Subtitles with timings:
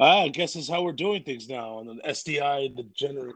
[0.00, 3.34] Ah, I guess is how we're doing things now on the SDI the Degenerate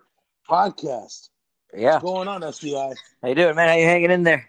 [0.49, 1.31] podcast.
[1.75, 1.95] Yeah.
[1.95, 2.95] What's going on, SDI?
[3.21, 3.69] How you doing, man?
[3.69, 4.49] How you hanging in there?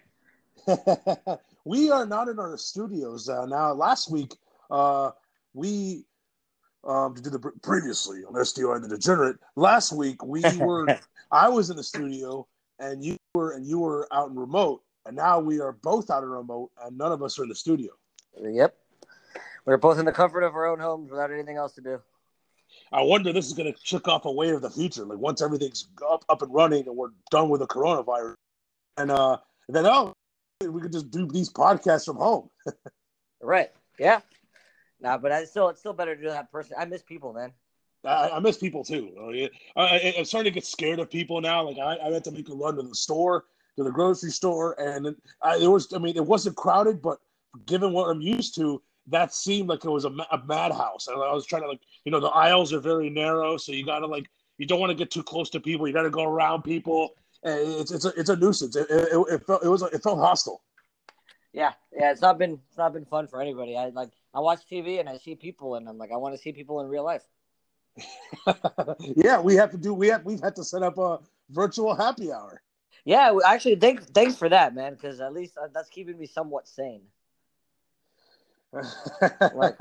[1.64, 3.72] we are not in our studios uh, now.
[3.72, 4.36] Last week,
[4.70, 5.10] uh,
[5.54, 6.04] we
[6.84, 9.38] um, did the previously on SDI the Degenerate.
[9.56, 10.86] Last week, we were.
[11.32, 12.46] I was in the studio,
[12.78, 14.82] and you were, and you were out in remote.
[15.06, 17.56] And now we are both out in remote, and none of us are in the
[17.56, 17.90] studio.
[18.40, 18.76] Yep.
[19.64, 22.00] We're both in the comfort of our own homes without anything else to do.
[22.94, 25.04] I wonder this is going to kick off a wave of the future.
[25.04, 28.34] Like once everything's up, up and running and we're done with the coronavirus,
[28.96, 30.12] and uh, then oh,
[30.60, 32.48] we could just do these podcasts from home.
[33.42, 33.72] right?
[33.98, 34.20] Yeah.
[35.00, 36.76] Nah, but I still, it's still better to do that person.
[36.78, 37.52] I miss people, man.
[38.04, 39.50] I, I miss people too.
[39.76, 41.68] I, am starting to get scared of people now.
[41.68, 44.78] Like I, I had to make a run to the store, to the grocery store,
[44.80, 45.92] and I, it was.
[45.92, 47.18] I mean, it wasn't crowded, but
[47.66, 51.08] given what I'm used to, that seemed like it was a, a madhouse.
[51.08, 53.84] And I was trying to like, you know, the aisles are very narrow, so you
[53.84, 54.26] got to like,
[54.58, 55.86] you don't want to get too close to people.
[55.86, 57.10] You got to go around people.
[57.42, 58.76] And it's it's a it's a nuisance.
[58.76, 60.62] It, it, it felt it was it felt hostile.
[61.52, 63.76] Yeah, yeah, it's not been it's not been fun for anybody.
[63.76, 66.40] I like I watch TV and I see people, and I'm like, I want to
[66.40, 67.22] see people in real life.
[69.16, 69.92] yeah, we have to do.
[69.92, 71.18] We have we've had to set up a
[71.50, 72.62] virtual happy hour.
[73.04, 76.66] Yeah, actually, thanks thanks for that, man, because at least uh, that's keeping me somewhat
[76.66, 77.02] sane
[79.54, 79.78] like,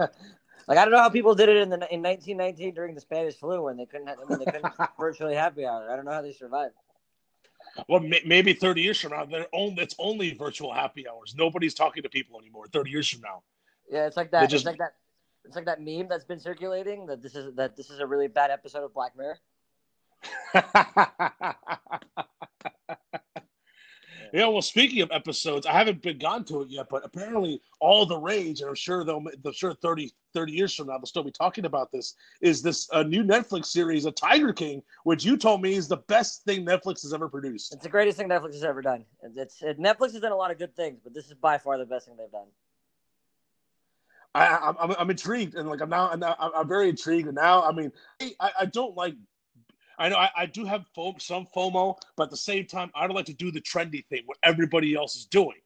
[0.68, 3.36] like I don't know how people did it in the in 1919 during the Spanish
[3.36, 5.92] flu when they couldn't when they couldn't virtually happy hour.
[5.92, 6.74] I don't know how they survived.
[7.88, 11.34] Well, maybe 30 years from now, they're only it's only virtual happy hours.
[11.38, 12.68] Nobody's talking to people anymore.
[12.68, 13.42] 30 years from now.
[13.90, 14.50] Yeah, it's like that.
[14.50, 14.62] Just...
[14.62, 14.94] It's like that.
[15.46, 18.28] It's like that meme that's been circulating that this is that this is a really
[18.28, 19.40] bad episode of Black Mirror.
[24.34, 28.04] Yeah, well, speaking of episodes, I haven't been gone to it yet, but apparently all
[28.08, 31.24] the rage, and I'm sure they'll, I'm sure 30, 30 years from now they'll still
[31.24, 32.16] be talking about this.
[32.42, 35.98] Is this a new Netflix series, a Tiger King, which you told me is the
[35.98, 37.76] best thing Netflix has ever produced?
[37.76, 39.06] It's the greatest thing Netflix has ever done.
[39.36, 41.78] It's it, Netflix has done a lot of good things, but this is by far
[41.78, 42.48] the best thing they've done.
[44.34, 46.24] I, I'm, I'm intrigued, and like I'm now, I'm,
[46.56, 47.28] I'm very intrigued.
[47.28, 47.92] And now, I mean,
[48.40, 49.14] I, I don't like
[49.98, 50.86] I know I, I do have
[51.20, 54.24] some FOMO, but at the same time, I don't like to do the trendy thing
[54.26, 55.58] what everybody else is doing.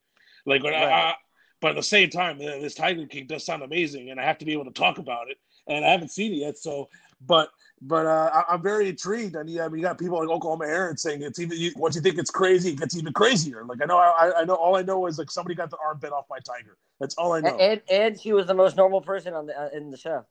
[0.46, 0.74] Like, right.
[0.74, 1.16] I, I,
[1.60, 4.46] but at the same time, this Tiger King does sound amazing, and I have to
[4.46, 5.38] be able to talk about it.
[5.68, 6.90] And I haven't seen it yet, so
[7.26, 7.50] but
[7.82, 9.36] but uh, I, am very intrigued.
[9.36, 11.96] And yeah, I mean, you got people like Oklahoma Aaron saying it's even you, once
[11.96, 13.64] you think it's crazy, it gets even crazier.
[13.66, 16.00] Like I know, I, I know, all I know is like somebody got the arm
[16.00, 16.78] bit off by tiger.
[17.00, 17.58] That's all I know.
[17.58, 20.26] And and she was the most normal person on the uh, in the show.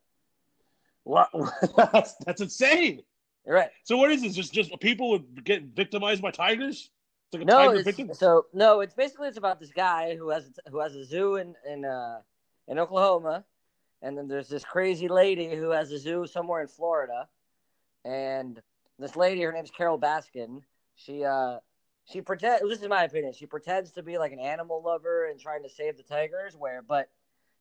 [1.05, 1.31] What?
[1.77, 3.03] that's, that's insane.
[3.47, 3.71] Right.
[3.84, 4.34] So what is this?
[4.34, 6.91] Just just people get victimized by tigers?
[7.27, 10.51] It's like a no, it's, so no, it's basically it's about this guy who has
[10.71, 12.21] who has a zoo in in uh,
[12.67, 13.45] in Oklahoma,
[14.03, 17.29] and then there's this crazy lady who has a zoo somewhere in Florida,
[18.05, 18.61] and
[18.99, 20.62] this lady, her name's Carole Baskin.
[20.97, 21.59] She uh
[22.05, 22.62] she pretends.
[22.69, 23.33] This is my opinion.
[23.33, 26.83] She pretends to be like an animal lover and trying to save the tigers, where
[26.83, 27.11] but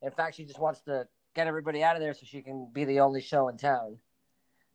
[0.02, 2.86] in fact she just wants to get everybody out of there so she can be
[2.86, 3.98] the only show in town.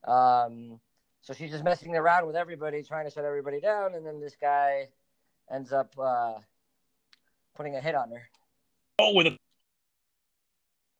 [0.07, 0.81] Um,
[1.23, 4.37] so she's just messing around with everybody, trying to shut everybody down, and then this
[4.41, 4.89] guy
[5.53, 6.35] ends up uh,
[7.55, 8.23] putting a hit on her.
[8.99, 9.39] Oh, with a.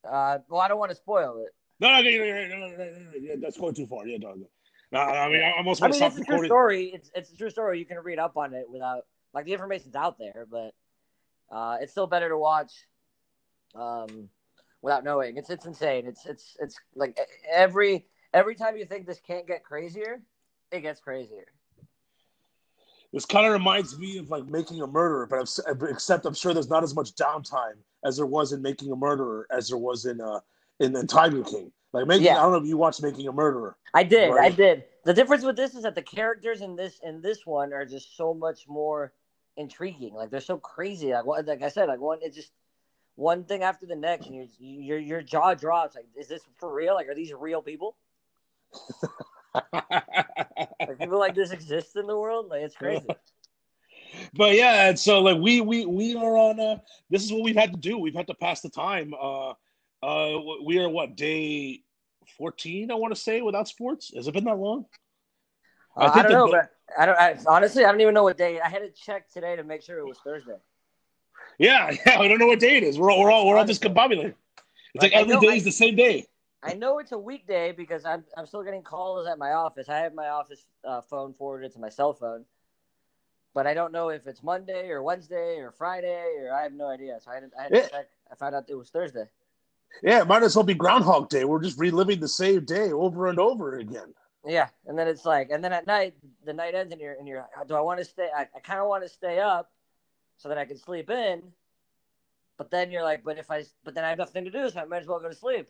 [0.07, 1.53] Uh, well, I don't want to spoil it.
[1.79, 4.05] No, no, no, no, no, no, no, that's going too far.
[4.05, 4.39] Yeah, dog.
[4.91, 5.81] No, I mean, I almost.
[5.81, 6.91] I mean, it's a true story.
[6.93, 7.79] It's it's a true story.
[7.79, 10.73] You can read up on it without like the information's out there, but
[11.49, 12.71] uh, it's still better to watch
[13.73, 14.29] um,
[14.81, 15.37] without knowing.
[15.37, 16.05] It's it's insane.
[16.05, 17.17] It's it's it's like
[17.51, 20.21] every every time you think this can't get crazier,
[20.71, 21.45] it gets crazier.
[23.13, 25.59] This kind of reminds me of like making a murderer, but
[25.89, 27.75] except I'm sure there's not as much downtime
[28.05, 30.39] as there was in making a murderer as there was in uh
[30.79, 31.71] in, in Tiger King.
[31.93, 32.39] Like making, yeah.
[32.39, 33.75] I don't know if you watched Making a Murderer.
[33.93, 34.51] I did, right?
[34.51, 34.85] I did.
[35.03, 38.15] The difference with this is that the characters in this in this one are just
[38.15, 39.11] so much more
[39.57, 40.13] intriguing.
[40.13, 41.11] Like they're so crazy.
[41.11, 42.51] Like, like I said, like one it's just
[43.15, 45.95] one thing after the next, and your your your jaw drops.
[45.95, 46.93] Like, is this for real?
[46.93, 47.97] Like, are these real people?
[49.73, 52.47] Like people like this exist in the world.
[52.49, 53.05] Like it's crazy.
[54.33, 56.59] But yeah, and so like we we we are on.
[56.59, 56.77] Uh,
[57.09, 57.97] this is what we've had to do.
[57.97, 59.13] We've had to pass the time.
[59.13, 59.53] Uh,
[60.03, 61.81] uh, we are what day
[62.37, 62.91] fourteen?
[62.91, 64.11] I want to say without sports.
[64.15, 64.85] Has it been that long?
[65.95, 67.17] Uh, I, I, don't know, but I don't.
[67.17, 68.59] I, honestly, I don't even know what day.
[68.59, 70.57] I had to check today to make sure it was Thursday.
[71.57, 72.19] Yeah, yeah.
[72.19, 72.97] I don't know what day it is.
[72.97, 74.35] We're all we're all we're all discombobulated.
[74.93, 76.25] It's like, like every day is the same day.
[76.63, 79.89] I know it's a weekday because I'm I'm still getting calls at my office.
[79.89, 82.45] I have my office uh, phone forwarded to my cell phone,
[83.53, 86.87] but I don't know if it's Monday or Wednesday or Friday or I have no
[86.87, 87.19] idea.
[87.23, 89.25] So I, had, I, had it, check, I found out it was Thursday.
[90.03, 91.43] Yeah, it might as well be Groundhog Day.
[91.43, 94.13] We're just reliving the same day over and over again.
[94.45, 96.15] Yeah, and then it's like, and then at night,
[96.45, 98.27] the night ends, and you're, and you're, do I want to stay?
[98.35, 99.69] I, I kind of want to stay up
[100.37, 101.43] so that I can sleep in,
[102.57, 104.79] but then you're like, but if I, but then I have nothing to do, so
[104.79, 105.67] I might as well go to sleep.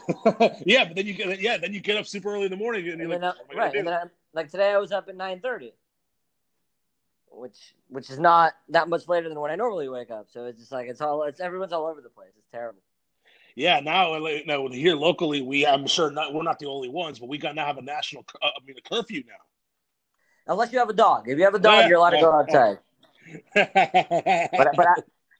[0.66, 2.84] yeah, but then you get, yeah, then you get up super early in the morning,
[2.88, 4.02] and, And you're like, I- right, and then I,
[4.34, 5.72] like today, I was up at nine thirty,
[7.30, 10.26] which, which is not that much later than when I normally wake up.
[10.30, 12.32] So it's just like it's all, it's everyone's all over the place.
[12.38, 12.80] It's terrible.
[13.54, 13.80] yeah.
[13.80, 17.38] Now, now here locally, we, I'm sure not, we're not the only ones, but we
[17.38, 19.34] got now have a national, uh, I mean, a curfew now.
[20.52, 21.28] Unless you have a dog.
[21.28, 22.78] If you have a dog, Yeah, you're allowed to go outside.
[24.56, 24.94] But but I,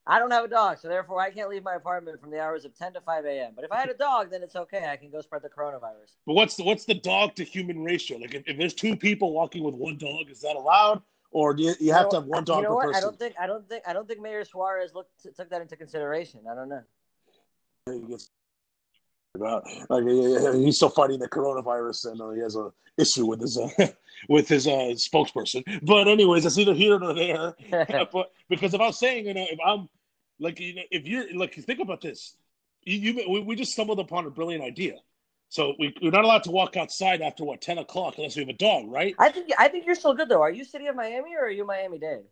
[0.06, 2.64] I don't have a dog, so therefore I can't leave my apartment from the hours
[2.64, 3.52] of ten to five a.m.
[3.54, 4.88] But if I had a dog, then it's okay.
[4.88, 6.16] I can go spread the coronavirus.
[6.26, 8.18] But what's the what's the dog to human ratio?
[8.18, 11.62] Like if, if there's two people walking with one dog, is that allowed, or do
[11.62, 12.86] you, you have You to have one dog you know per what?
[12.86, 12.98] person?
[12.98, 15.76] I don't think I don't think I don't think Mayor Suarez looked took that into
[15.76, 16.40] consideration.
[16.50, 16.82] I don't know.
[19.34, 23.56] About like he's still fighting the coronavirus and uh, he has a issue with his
[23.56, 23.68] uh,
[24.28, 25.64] with his uh, spokesperson.
[25.86, 27.54] But anyways, it's either here or there.
[28.12, 29.88] but because if I'm saying, you know, if I'm
[30.38, 32.36] like, you know, if you're like, think about this,
[32.82, 34.96] you, you we, we just stumbled upon a brilliant idea.
[35.48, 38.50] So we, we're not allowed to walk outside after what ten o'clock unless we have
[38.50, 39.14] a dog, right?
[39.18, 40.42] I think I think you're still good though.
[40.42, 42.24] Are you City of Miami or are you Miami Dade?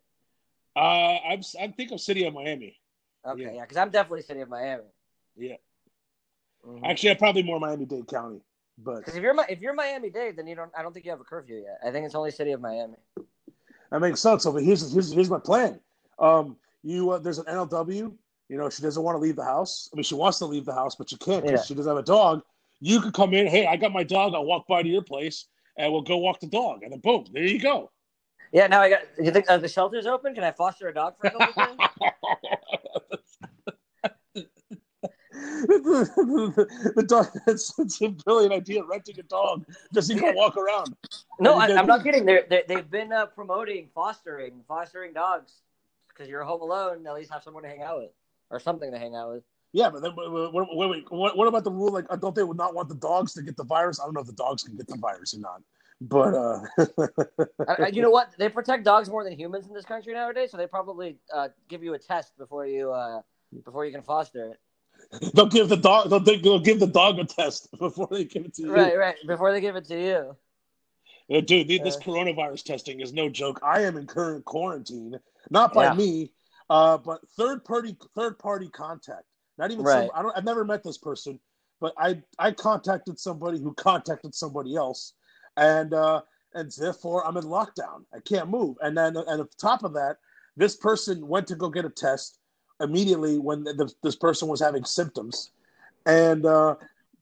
[0.76, 2.78] Uh, I'm I think of City of Miami.
[3.26, 3.52] Okay, Yeah.
[3.52, 4.84] yeah, because I'm definitely City of Miami.
[5.36, 5.56] Yeah.
[6.66, 6.80] Mhm.
[6.84, 8.40] Actually, I'm probably more Miami Dade County,
[8.78, 10.70] but Because if you're if you're Miami Dade, then you don't.
[10.76, 11.78] I don't think you have a curfew yet.
[11.86, 12.96] I think it's only City of Miami.
[13.90, 14.42] That makes sense.
[14.42, 15.80] So but here's here's here's my plan.
[16.18, 18.12] Um, you uh, there's an NLW.
[18.48, 19.88] You know, she doesn't want to leave the house.
[19.92, 21.64] I mean, she wants to leave the house, but she can't because Yeah.
[21.64, 22.42] she doesn't have a dog.
[22.80, 23.46] You could come in.
[23.46, 24.34] Hey, I got my dog.
[24.34, 25.46] I'll walk by to your place,
[25.76, 27.90] and we'll go walk the dog, and then boom, there you go.
[28.52, 28.66] Yeah.
[28.66, 29.00] Now I got.
[29.18, 30.34] You think uh, the shelter's open?
[30.34, 33.20] Can I foster a dog for a couple days?
[35.66, 37.28] The, the dog.
[37.46, 38.82] It's, it's a brilliant idea.
[38.84, 39.64] Renting a dog
[39.94, 40.94] just so you can walk around.
[41.38, 42.24] No, I, i'm not kidding.
[42.24, 45.62] They're, they they've been uh, promoting fostering, fostering dogs
[46.08, 47.06] because you're home alone.
[47.06, 48.10] At least have someone to hang out with
[48.50, 49.42] or something to hang out with.
[49.72, 51.92] Yeah, but then wait, wait, wait, wait, what, what about the rule?
[51.92, 54.00] Like, don't they would not want the dogs to get the virus?
[54.00, 55.62] I don't know if the dogs can get the virus or not.
[56.00, 56.60] But uh,
[57.68, 58.32] I, I, you know what?
[58.38, 61.84] They protect dogs more than humans in this country nowadays, so they probably uh, give
[61.84, 63.20] you a test before you uh,
[63.64, 64.60] before you can foster it.
[65.34, 68.54] They'll give the dog they'll, they'll give the dog a test before they give it
[68.54, 68.72] to you.
[68.74, 69.16] Right, right.
[69.26, 70.36] Before they give it to you.
[71.36, 72.00] Uh, dude, the- this Uh.
[72.00, 73.60] coronavirus testing is no joke.
[73.62, 75.18] I am in current quarantine,
[75.50, 75.94] not by Yeah.
[75.94, 76.32] me,
[76.68, 79.24] uh, but third party third party contact.
[79.58, 80.08] Not even Right.
[80.08, 80.36] some, I don't.
[80.36, 81.38] I've never met this person,
[81.80, 85.12] but I I contacted somebody who contacted somebody else,
[85.56, 86.22] and uh,
[86.54, 88.04] and therefore I'm in lockdown.
[88.12, 88.76] I can't move.
[88.80, 90.16] And then and on top of that,
[90.56, 92.39] this person went to go get a test
[92.80, 95.50] immediately when the, this person was having symptoms,
[96.06, 96.76] and uh,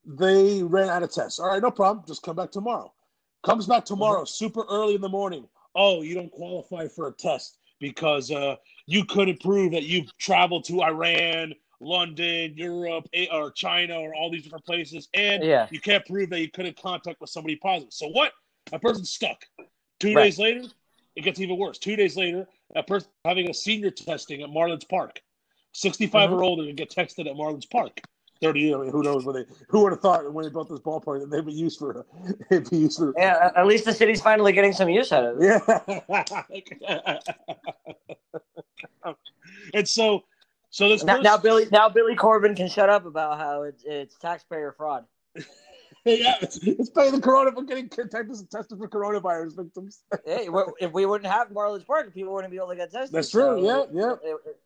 [0.05, 1.39] they ran out of tests.
[1.39, 2.05] All right, no problem.
[2.07, 2.93] Just come back tomorrow.
[3.45, 5.47] Comes back tomorrow, super early in the morning.
[5.75, 8.57] Oh, you don't qualify for a test because uh,
[8.87, 14.31] you couldn't prove that you've traveled to Iran, London, Europe, eh, or China, or all
[14.31, 15.69] these different places, and Yeah.
[15.71, 17.93] you can't prove that you couldn't contact with somebody positive.
[17.93, 18.33] So what?
[18.73, 19.45] A person's stuck.
[20.01, 20.25] Two Right.
[20.25, 20.65] days later,
[21.15, 21.79] it gets even worse.
[21.79, 25.21] Two days later, a person having a senior testing at Marlins Park,
[25.73, 26.43] 65 or mm-hmm.
[26.43, 28.01] older, to get texted at Marlins Park.
[28.41, 30.79] 30 I mean, who knows when they who would have thought when they built this
[30.81, 32.07] ballpark that they'd be used for
[32.51, 35.39] it'd be used for Yeah, at least the city's finally getting some use out of
[35.41, 36.03] it.
[36.09, 37.19] yeah
[39.75, 40.23] and so
[40.71, 43.83] so this Now, person, now Billy now Billy Corben can shut up about how it's,
[43.85, 45.05] it's taxpayer fraud.
[46.05, 50.49] yeah it's, it's paying the corona for getting tested tested for coronavirus victims Hey,
[50.81, 53.13] if we wouldn't have Marlins Park, people wouldn't be able to get tested.
[53.13, 54.13] That's true, So yeah, it- yeah.
[54.31, 54.61] It, it-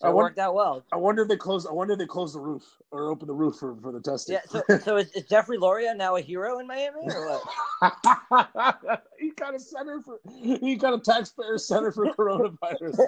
[0.00, 0.84] I so it want- worked out well.
[0.92, 2.62] I wonder if they close I wonder if they close the roof
[2.92, 4.40] or open the roof for, for the testing Yeah.
[4.48, 7.40] So, so is, is Jeffrey Loria now a hero in Miami or
[7.82, 9.02] what?
[9.18, 12.98] he got a center for he got a taxpayer center for coronavirus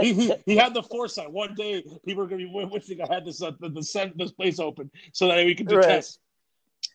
[0.00, 1.30] he, he, he had the foresight.
[1.30, 4.32] One day, people are going to be wishing I had this uh, the, the this
[4.32, 5.84] place open so that we can do Right.
[5.88, 6.18] tests.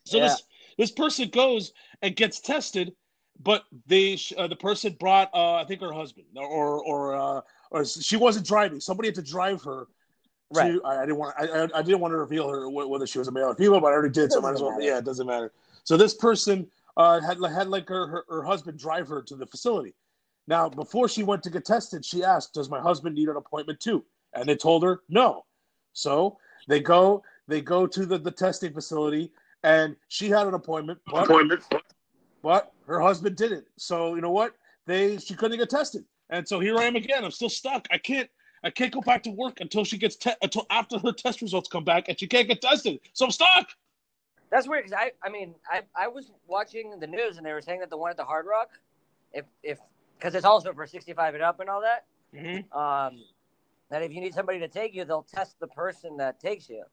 [0.06, 0.24] So Yeah.
[0.28, 0.44] this
[0.78, 2.94] this person goes and gets tested,
[3.42, 7.42] but they uh, the person brought uh, I think her husband or or uh,
[7.72, 8.80] or she wasn't driving.
[8.80, 9.86] Somebody had to drive her.
[9.86, 10.80] To, Right.
[10.84, 13.28] I, I didn't want I, I- I didn't want to reveal her whether she was
[13.28, 14.72] a male or female, but I already did, so might as well.
[14.72, 14.82] matter.
[14.84, 15.52] Yeah, it doesn't matter.
[15.84, 19.46] So this person uh, had had like her, her her husband drive her to the
[19.46, 19.94] facility.
[20.48, 23.80] Now, before she went to get tested, she asked, "Does my husband need an appointment
[23.80, 25.46] too?" And they told her no.
[25.94, 29.32] So they go they go to the, the testing facility,
[29.64, 31.28] and she had an appointment, but,
[32.42, 33.66] but her husband didn't.
[33.78, 34.56] So you know what?
[34.88, 37.24] They she couldn't get tested, and so here I am again.
[37.24, 37.88] I'm still stuck.
[37.92, 38.30] I can't.
[38.62, 41.70] I can't go back to work until she gets te- until after her test results
[41.70, 43.00] come back, and she can't get tested.
[43.14, 43.70] So I'm stuck.
[44.52, 47.62] That's weird because I, I mean, I, I was watching the news and they were
[47.62, 48.70] saying that the one at the Hard Rock,
[49.32, 49.78] if, if,
[50.18, 52.06] because it's also for 65 and up and all that,
[52.36, 52.78] Mm-hmm.
[52.78, 53.24] um,
[53.90, 56.84] that if you need somebody to take you, they'll test the person that takes you.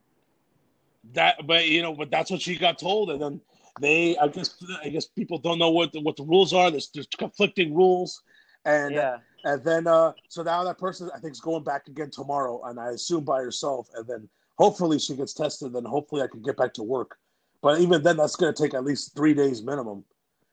[1.12, 3.40] That, but you know, but that's what she got told, and then
[3.80, 6.70] they, I guess, I guess people don't know what the, what the rules are.
[6.70, 8.22] There's, there's conflicting rules,
[8.66, 9.18] and Yeah.
[9.44, 12.78] and then uh, so now that person I think is going back again tomorrow, and
[12.78, 16.56] I assume by herself, and then hopefully she gets tested, then hopefully I can get
[16.56, 17.16] back to work.
[17.62, 20.04] But even then, that's going to take at least three days minimum.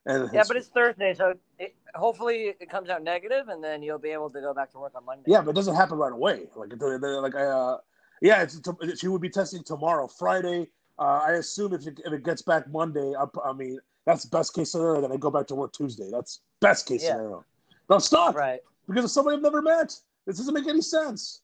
[0.05, 4.00] And Yeah, but it's Thursday, so it, hopefully it comes out negative, and then you'll
[4.00, 5.32] be able to go back to work on Monday.
[5.32, 6.48] Yeah, but it doesn't happen right away.
[6.55, 7.77] Like, like, uh,
[8.22, 8.46] yeah,
[8.96, 10.67] she would be testing tomorrow, Friday.
[11.00, 14.53] Uh, I assume if it, if it gets back Monday, I, I mean, that's best
[14.53, 15.01] case scenario.
[15.01, 16.10] Then I go back to work Tuesday.
[16.12, 17.15] That's best case Yeah.
[17.15, 17.46] scenario.
[18.00, 18.60] Stop Right.
[18.88, 19.96] because of somebody I've never met.
[20.26, 21.42] This doesn't make any sense.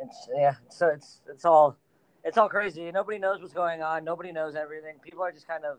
[0.00, 0.54] It's yeah.
[0.68, 1.76] So it's it's all
[2.24, 2.90] it's all crazy.
[2.90, 4.04] Nobody knows what's going on.
[4.04, 4.96] Nobody knows everything.
[5.02, 5.78] People are just kind of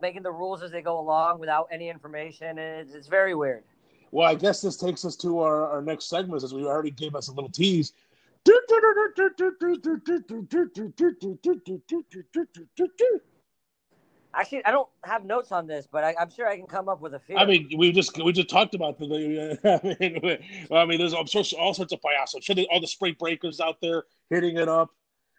[0.00, 2.58] making the rules as they go along without any information.
[2.58, 3.64] And it's, it's very weird.
[4.12, 7.14] Well, I guess this takes us to our, our next segment, as we already gave
[7.14, 7.92] us a little tease.
[14.32, 17.00] Actually, I don't have notes on this, but I, I'm sure I can come up
[17.00, 17.36] with a few.
[17.36, 19.58] I mean, we just we just talked about the.
[19.64, 20.38] I mean,
[20.70, 22.36] I mean there's all sorts, all sorts of payasos.
[22.36, 24.90] I'm sure there's all the spring breakers out there hitting it up,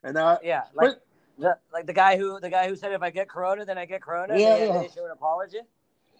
[0.03, 0.97] and uh, yeah, like
[1.39, 3.85] the, like the guy who the guy who said if I get corona, then I
[3.85, 4.37] get corona.
[4.37, 4.73] Yeah, they yeah.
[4.73, 5.59] to issue an apology.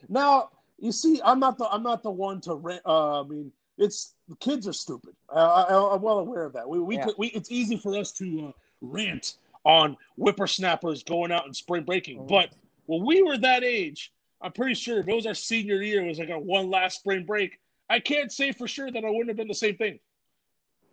[0.08, 0.50] Now
[0.80, 2.82] you see, I'm not the I'm not the one to rant.
[2.86, 5.14] Uh, I mean, it's the kids are stupid.
[5.30, 6.68] Uh, I, I'm well aware of that.
[6.70, 7.06] We we, Yeah.
[7.06, 8.52] could, we it's easy for us to uh,
[8.82, 12.28] rant on whippersnappers going out and spring breaking, Mhm.
[12.28, 12.50] but
[12.92, 16.08] when we were that age, I'm pretty sure if it was our senior year, it
[16.08, 17.58] was like our one last spring break.
[17.90, 20.00] I can't say for sure that I wouldn't have been the same thing.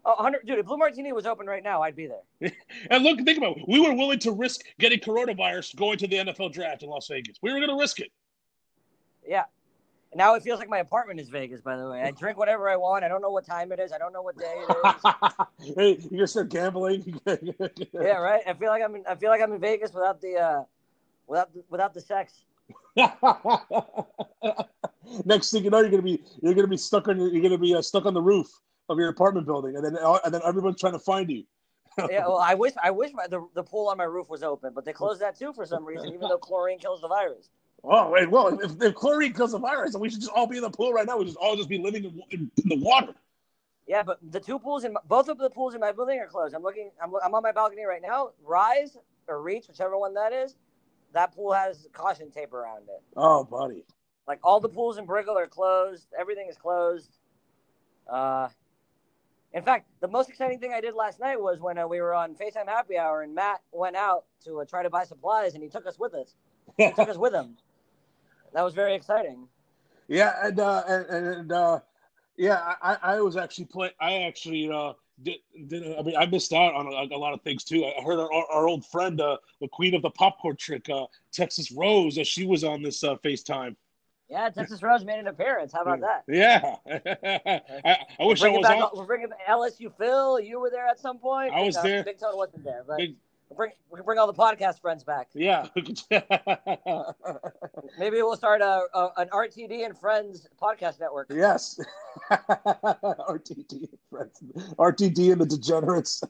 [0.05, 2.53] Oh, 100, dude, if Blue Martini was open right now, I'd be there.
[2.91, 3.65] And look, think about it.
[3.67, 7.37] We were willing to risk getting coronavirus going to the NFL draft in Las Vegas.
[7.43, 8.11] We were going to risk it.
[9.27, 9.45] Yeah.
[10.13, 11.61] And now it feels like my apartment is Vegas.
[11.61, 13.05] By the way, I drink whatever I want.
[13.05, 13.93] I don't know what time it is.
[13.93, 15.75] I don't know what day it is.
[15.77, 17.21] hey, you gonna start gambling?
[17.27, 18.41] yeah, right.
[18.47, 20.63] I feel like I'm in, I feel like I'm in Vegas without the uh,
[21.29, 22.43] without the, without the sex.
[25.25, 27.59] Next thing you know, you're gonna be you're gonna be stuck on your, you're gonna
[27.59, 28.49] be uh, stuck on the roof
[28.89, 31.45] of your apartment building, and then and then everyone's trying to find you.
[32.11, 34.73] Yeah, well, I wish I wish my, the the pool on my roof was open,
[34.73, 37.51] but they closed that too for some reason, even though chlorine kills the virus.
[37.83, 40.57] Oh, wait, well, if, if chlorine kills the virus, then we should just all be
[40.57, 41.19] in the pool right now.
[41.19, 43.15] We should all just be living in, in, in the water.
[43.89, 46.27] Yeah, but the two pools in my, both of the pools in my building are
[46.27, 46.55] closed.
[46.55, 46.91] I'm looking.
[47.03, 48.31] I'm, I'm on my balcony right now.
[48.45, 50.55] Rise or Reach, whichever one that is.
[51.15, 53.03] That pool has caution tape around it.
[53.17, 53.85] Oh, buddy.
[54.27, 56.07] Like all the pools in Brickell are closed.
[56.19, 57.11] Everything is closed.
[58.11, 58.49] Uh,
[59.55, 62.13] in fact, the most exciting thing I did last night was when uh, we were
[62.13, 65.63] on FaceTime Happy Hour and Matt went out to uh, try to buy supplies and
[65.63, 66.35] he took us with us.
[66.77, 67.57] He took us with him.
[68.53, 69.49] That was very exciting.
[70.09, 71.81] Yeah, and uh, and, and uh,
[72.37, 73.91] yeah, I, I was actually play.
[74.01, 75.99] I actually uh, did, did.
[75.99, 77.85] I mean, I missed out on a, a lot of things too.
[77.85, 81.73] I heard our, our old friend, uh, the queen of the popcorn trick, uh, Texas
[81.73, 83.77] Rose, uh, she was on this uh, FaceTime.
[84.29, 85.73] Yeah, Texas Rose made an appearance.
[85.73, 86.23] How about that?
[86.29, 86.77] Yeah,
[87.85, 88.91] I, I wish I was back, on.
[88.95, 90.39] We're bringing LSU Phil.
[90.41, 91.53] You were there at some point.
[91.55, 92.05] I was No, there.
[92.05, 93.17] Big Tone wasn't there, but Big-
[93.49, 95.29] we'll bring we can bring all the podcast friends back.
[95.35, 95.67] Yeah.
[97.99, 101.29] Maybe we'll start a, a an RTD and Friends podcast network.
[101.31, 101.79] yes.
[102.31, 104.43] RTD and friends,
[104.79, 106.23] RTD and the degenerates,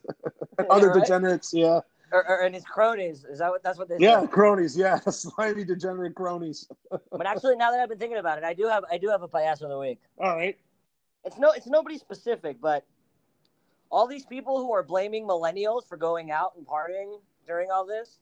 [0.70, 1.00] other right?
[1.00, 1.52] degenerates.
[1.52, 1.80] Yeah.
[2.10, 3.24] Or, or and his cronies.
[3.24, 4.26] Is that what that's what they Yeah, say?
[4.28, 4.76] cronies.
[4.76, 6.66] Yeah, slimy degenerate cronies.
[6.90, 9.22] But actually, now that I've been thinking about it, I do have I do have
[9.22, 10.00] a payaso of the week.
[10.18, 10.56] All right.
[11.24, 12.84] It's no it's nobody specific, but
[13.90, 18.18] all these people who are blaming millennials for going out and partying during all this.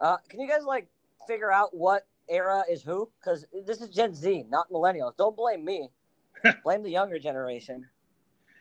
[0.00, 0.86] Uh, can you guys like
[1.26, 3.08] figure out what era is who?
[3.20, 5.16] Because this is Gen Z, not millennials.
[5.16, 5.88] Don't blame me.
[6.64, 7.86] blame the younger generation.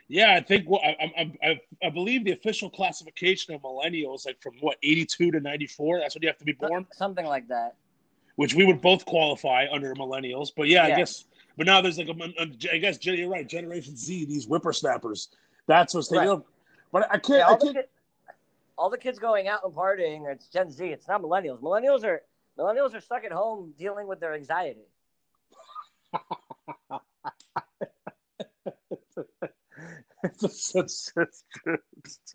[0.08, 4.40] Yeah, I think well, I, I, I, I believe the official classification of millennials, like
[4.42, 6.00] from what eighty two to ninety four.
[6.00, 7.76] That's when you have to be born, Something like that.
[8.36, 10.52] which we would both qualify under millennials.
[10.56, 10.94] But yeah, Yeah.
[10.94, 11.26] I guess.
[11.58, 13.48] But now there's like a, a I guess you're right.
[13.48, 15.30] Generation Z, these whippersnappers.
[15.68, 16.38] That's what's taking Right.
[16.38, 16.46] up.
[16.92, 17.40] But I can't.
[17.40, 17.76] Yeah, I all, the can't.
[17.76, 17.86] kid,
[18.78, 20.86] all the kids going out and partying, it's Gen Z.
[20.86, 21.60] It's not millennials.
[21.62, 22.22] Millennials are
[22.58, 24.86] millennials are stuck at home dealing with their anxiety.
[30.24, 32.34] It's, it's, it's, it's,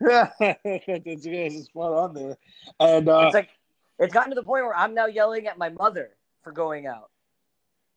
[0.00, 0.30] yeah,
[0.64, 2.36] it's spot on there.
[2.80, 3.50] And uh, It's like
[3.98, 6.10] it's gotten to the point where I'm now yelling at my mother
[6.42, 7.10] for going out.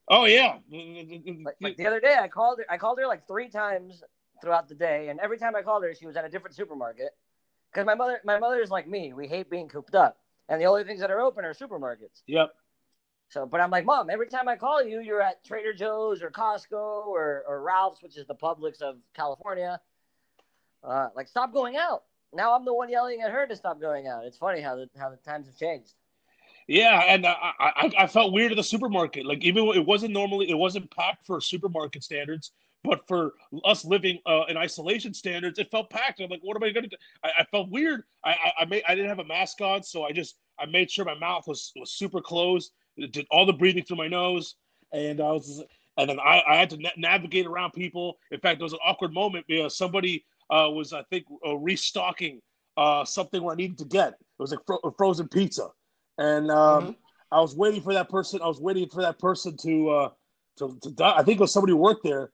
[0.07, 0.57] Oh yeah.
[0.69, 2.65] Like, like the other day, I called her.
[2.69, 4.03] I called her like three times
[4.41, 7.11] throughout the day, and every time I called her, she was at a different supermarket.
[7.71, 9.13] Because my mother, my mother is like me.
[9.13, 10.17] We hate being cooped up,
[10.49, 12.21] and the only things that are open are supermarkets.
[12.27, 12.53] Yep.
[13.29, 16.29] So, but I'm like, Mom, every time I call you, you're at Trader Joe's or
[16.29, 19.79] Costco or, or Ralph's, which is the Publix of California.
[20.83, 22.03] Uh, like, stop going out.
[22.31, 24.25] Now I'm the one yelling at her to stop going out.
[24.25, 25.93] It's funny how the how the times have changed.
[26.67, 29.25] Yeah, and I, I I felt weird at the supermarket.
[29.25, 32.51] Like even it wasn't normally it wasn't packed for supermarket standards,
[32.83, 33.33] but for
[33.65, 36.19] us living uh, in isolation standards, it felt packed.
[36.19, 36.97] I'm like, what am I to do?
[37.23, 38.03] I, I, felt weird.
[38.23, 40.89] I, I, I made I didn't have a mask on, so I just I made
[40.89, 42.71] sure my mouth was was super closed.
[42.97, 44.55] Did all the breathing through my nose,
[44.91, 45.63] and I was
[45.97, 48.17] and then I, I had to na- navigate around people.
[48.31, 52.41] In fact, there was an awkward moment because somebody uh, was I think uh, restocking
[52.77, 54.09] uh, something where I needed to get.
[54.09, 55.67] It was like fro- frozen pizza,
[56.17, 56.91] and um, mm-hmm.
[57.31, 58.41] I was waiting for that person.
[58.41, 60.09] I was waiting for that person to uh,
[60.57, 61.15] to, to die.
[61.17, 62.31] I think it was somebody who worked there,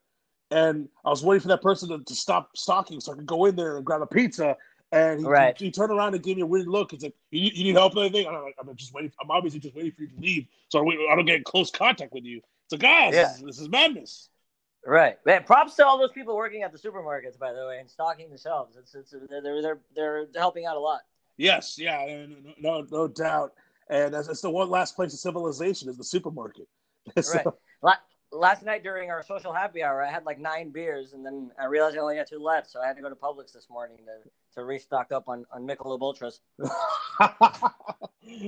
[0.51, 3.45] and I was waiting for that person to, to stop stocking so I could go
[3.45, 4.57] in there and grab a pizza.
[4.91, 5.55] And he, right.
[5.57, 6.91] he, he, turned around and gave me a weird look.
[6.91, 9.11] He's like, "You, you need help with anything?" I'm, like, I'm just waiting.
[9.21, 12.11] I'm obviously just waiting for you to leave, so I, don't get in close contact
[12.11, 12.41] with you.
[12.69, 13.23] So, guys, yeah.
[13.23, 14.29] this, is, this is madness.
[14.85, 15.17] Right.
[15.25, 18.29] Man, props to all those people working at the supermarkets, by the way, and stocking
[18.31, 18.77] the shelves.
[18.77, 21.01] It's, it's they're, they're they're helping out a lot.
[21.37, 23.53] Yes, yeah, no, no, no doubt.
[23.89, 26.67] And that's, that's the one last place of civilization is the supermarket.
[27.21, 27.97] so, right.
[28.31, 31.65] Last night during our social happy hour, I had like nine beers, and then I
[31.65, 33.97] realized I only had two left, so I had to go to Publix this morning
[34.05, 36.41] to, to restock up on on Michelob Ultras.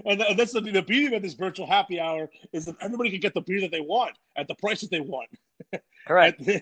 [0.05, 3.19] and, and that's the, the beauty about this virtual happy hour is that everybody can
[3.19, 5.29] get the beer that they want at the price that they want.
[6.07, 6.39] Correct.
[6.45, 6.59] you,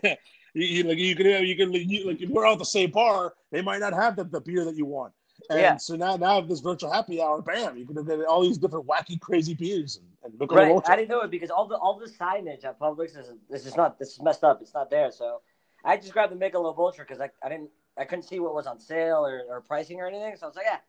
[0.53, 3.33] you, like you can you can you, like if we're all at the same bar,
[3.51, 5.11] they might not have the, the beer that you want.
[5.49, 5.77] And yeah.
[5.77, 9.19] so now, now this virtual happy hour, bam, you can get all these different wacky,
[9.19, 10.81] crazy beers and, and right.
[10.87, 13.75] I didn't know it because all the all the signage at Publix is this is
[13.75, 14.61] not this is messed up.
[14.61, 15.11] It's not there.
[15.11, 15.41] So
[15.83, 18.67] I just grabbed the Michelob Ultra because I, I didn't I couldn't see what was
[18.67, 20.35] on sale or, or pricing or anything.
[20.35, 20.79] So I was like, yeah,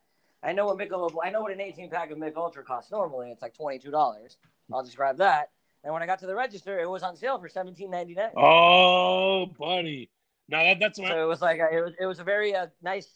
[0.42, 3.30] I know what Michelob I know what an 18 pack of Michelob Ultra costs normally.
[3.30, 4.36] It's like twenty two dollars.
[4.72, 5.50] I'll just grab that.
[5.82, 8.30] And when I got to the register, it was on sale for seventeen ninety nine.
[8.36, 10.10] Oh, buddy!
[10.48, 11.60] Now that, that's what so it was like.
[11.60, 13.08] A, it was it was a very uh, nice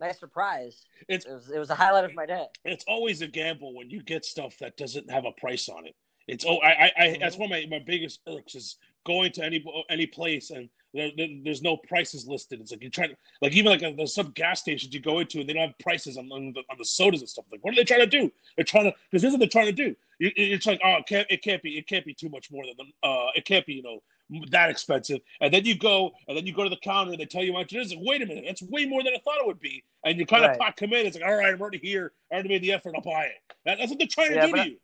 [0.00, 0.86] nice surprise.
[1.08, 2.46] It's, it was it was a highlight of my day.
[2.64, 5.94] It's always a gamble when you get stuff that doesn't have a price on it.
[6.26, 7.20] It's oh I I, I mm-hmm.
[7.20, 11.10] that's one of my, my biggest irks is going to any any place and there,
[11.16, 12.60] there, there's no prices listed.
[12.60, 15.20] It's like you're trying to like even like a, there's some gas stations you go
[15.20, 17.44] into and they don't have prices on, on, the, on the sodas and stuff.
[17.50, 18.30] Like what are they trying to do?
[18.56, 19.94] They're trying to because this is what they're trying to do.
[20.18, 22.64] You, it's like oh it can't it can't be it can't be too much more
[22.64, 24.02] than uh it can't be you know
[24.50, 25.20] that expensive.
[25.40, 27.52] And then you go and then you go to the counter and they tell you
[27.52, 27.94] how much it is.
[27.94, 29.84] Like, wait a minute, that's way more than I thought it would be.
[30.04, 30.52] And you kind right.
[30.52, 31.06] of pot come in.
[31.06, 32.12] It's like all right, I'm already here.
[32.30, 32.94] I already made the effort.
[32.96, 33.56] I'll buy it.
[33.64, 34.76] That, that's what they're trying yeah, to do to you.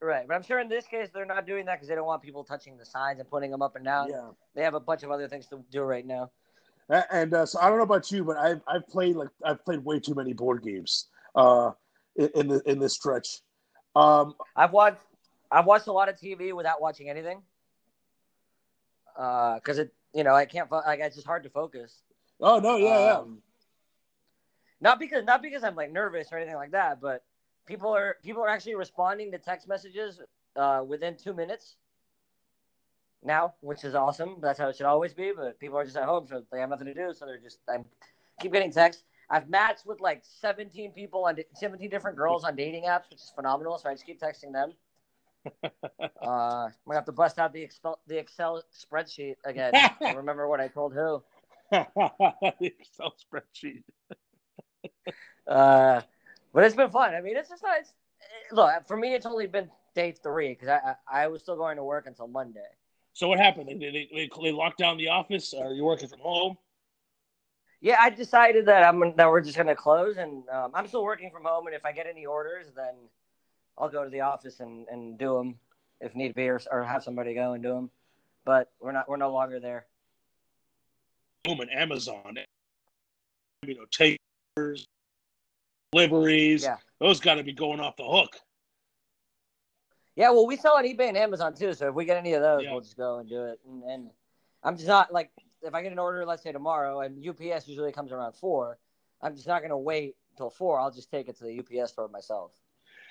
[0.00, 2.22] Right, but I'm sure in this case they're not doing that because they don't want
[2.22, 4.10] people touching the signs and putting them up and down.
[4.10, 6.30] Yeah, they have a bunch of other things to do right now.
[6.88, 9.84] And uh, so I don't know about you, but I've I've played like I've played
[9.84, 11.72] way too many board games uh,
[12.14, 13.40] in, in the in this stretch.
[13.96, 15.00] Um, I've watched
[15.50, 17.42] I've watched a lot of TV without watching anything
[19.16, 22.02] because uh, it you know I can't like it's just hard to focus.
[22.40, 23.22] Oh no, yeah, um, yeah.
[24.80, 27.24] Not because not because I'm like nervous or anything like that, but
[27.66, 30.20] people are people are actually responding to text messages
[30.54, 31.76] uh, within two minutes
[33.24, 34.36] now, which is awesome.
[34.40, 35.32] That's how it should always be.
[35.36, 37.58] But people are just at home, so they have nothing to do, so they're just
[37.68, 37.78] I
[38.40, 39.04] keep getting texts.
[39.28, 43.32] I've matched with like 17 people on 17 different girls on dating apps, which is
[43.34, 43.76] phenomenal.
[43.78, 44.72] So I just keep texting them.
[45.62, 45.68] Uh,
[46.24, 49.72] I'm gonna have to bust out the Excel the Excel spreadsheet again.
[49.74, 51.22] I remember what I told who.
[51.70, 53.82] the Excel spreadsheet.
[55.48, 56.00] uh,
[56.52, 57.14] but it's been fun.
[57.14, 57.78] I mean, it's just not.
[57.80, 57.92] It's,
[58.52, 61.76] look, for me, it's only been day three because I, I, I was still going
[61.76, 62.60] to work until Monday.
[63.12, 63.68] So what happened?
[63.68, 65.54] They, they, they, they locked down the office.
[65.54, 66.58] Are you working from home?
[67.80, 71.04] Yeah, I decided that I'm that we're just going to close, and um, I'm still
[71.04, 71.66] working from home.
[71.66, 72.94] And if I get any orders, then
[73.78, 75.56] I'll go to the office and, and do them
[76.00, 77.90] if need be, or, or have somebody go and do them.
[78.44, 79.86] But we're not we're no longer there.
[81.44, 81.60] Boom!
[81.60, 82.38] And Amazon,
[83.66, 84.86] you know, takers,
[85.92, 86.62] deliveries.
[86.62, 86.76] Yeah.
[87.00, 88.36] Those got to be going off the hook.
[90.14, 91.74] Yeah, well, we sell on eBay and Amazon too.
[91.74, 92.72] So if we get any of those, yeah.
[92.72, 93.60] we'll just go and do it.
[93.68, 94.10] And, and,
[94.64, 95.30] I'm just not like
[95.62, 98.78] if I get an order, let's say tomorrow, and UPS usually comes around four.
[99.22, 100.80] I'm just not going to wait until four.
[100.80, 102.52] I'll just take it to the UPS store myself.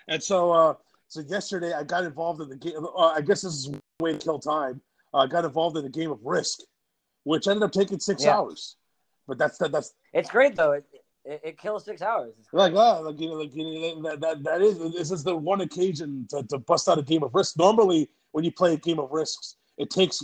[0.08, 0.74] And so, uh,
[1.08, 2.86] so yesterday I got involved in the game.
[2.86, 4.82] Uh, I guess this is way to kill time.
[5.13, 6.60] Uh, I got involved in the game of Risk,
[7.24, 8.36] which ended up taking six yeah.
[8.38, 8.76] hours.
[9.28, 9.94] But that's that, that's.
[10.13, 10.74] It's great though.
[10.74, 10.86] It,
[11.24, 12.34] it, it kills six hours.
[12.52, 15.36] Like that, like you know, like you know, that, that that is this is the
[15.36, 17.58] one occasion to, to bust out a game of risk.
[17.58, 19.56] Normally, when you play a game of risks.
[19.78, 20.22] It takes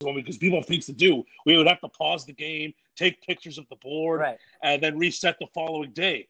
[0.00, 1.24] because people have things to do.
[1.46, 4.38] We would have to pause the game, take pictures of the board, Right.
[4.62, 6.28] and then reset the following day.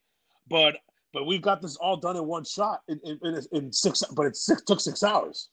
[0.48, 0.76] But
[1.12, 4.02] but we've got this all done in one shot in, in, in, in six.
[4.12, 5.48] But it six, took six hours.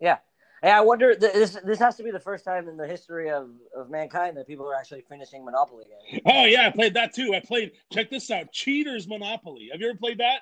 [0.00, 0.18] Yeah.
[0.62, 1.14] Hey, I wonder.
[1.14, 4.46] This this has to be the first time in the history of, of mankind that
[4.46, 6.22] people are actually finishing Monopoly games.
[6.26, 7.34] Oh yeah, I played that too.
[7.34, 7.72] I played.
[7.92, 9.70] Check this out: Cheaters Monopoly.
[9.72, 10.40] Have you ever played that?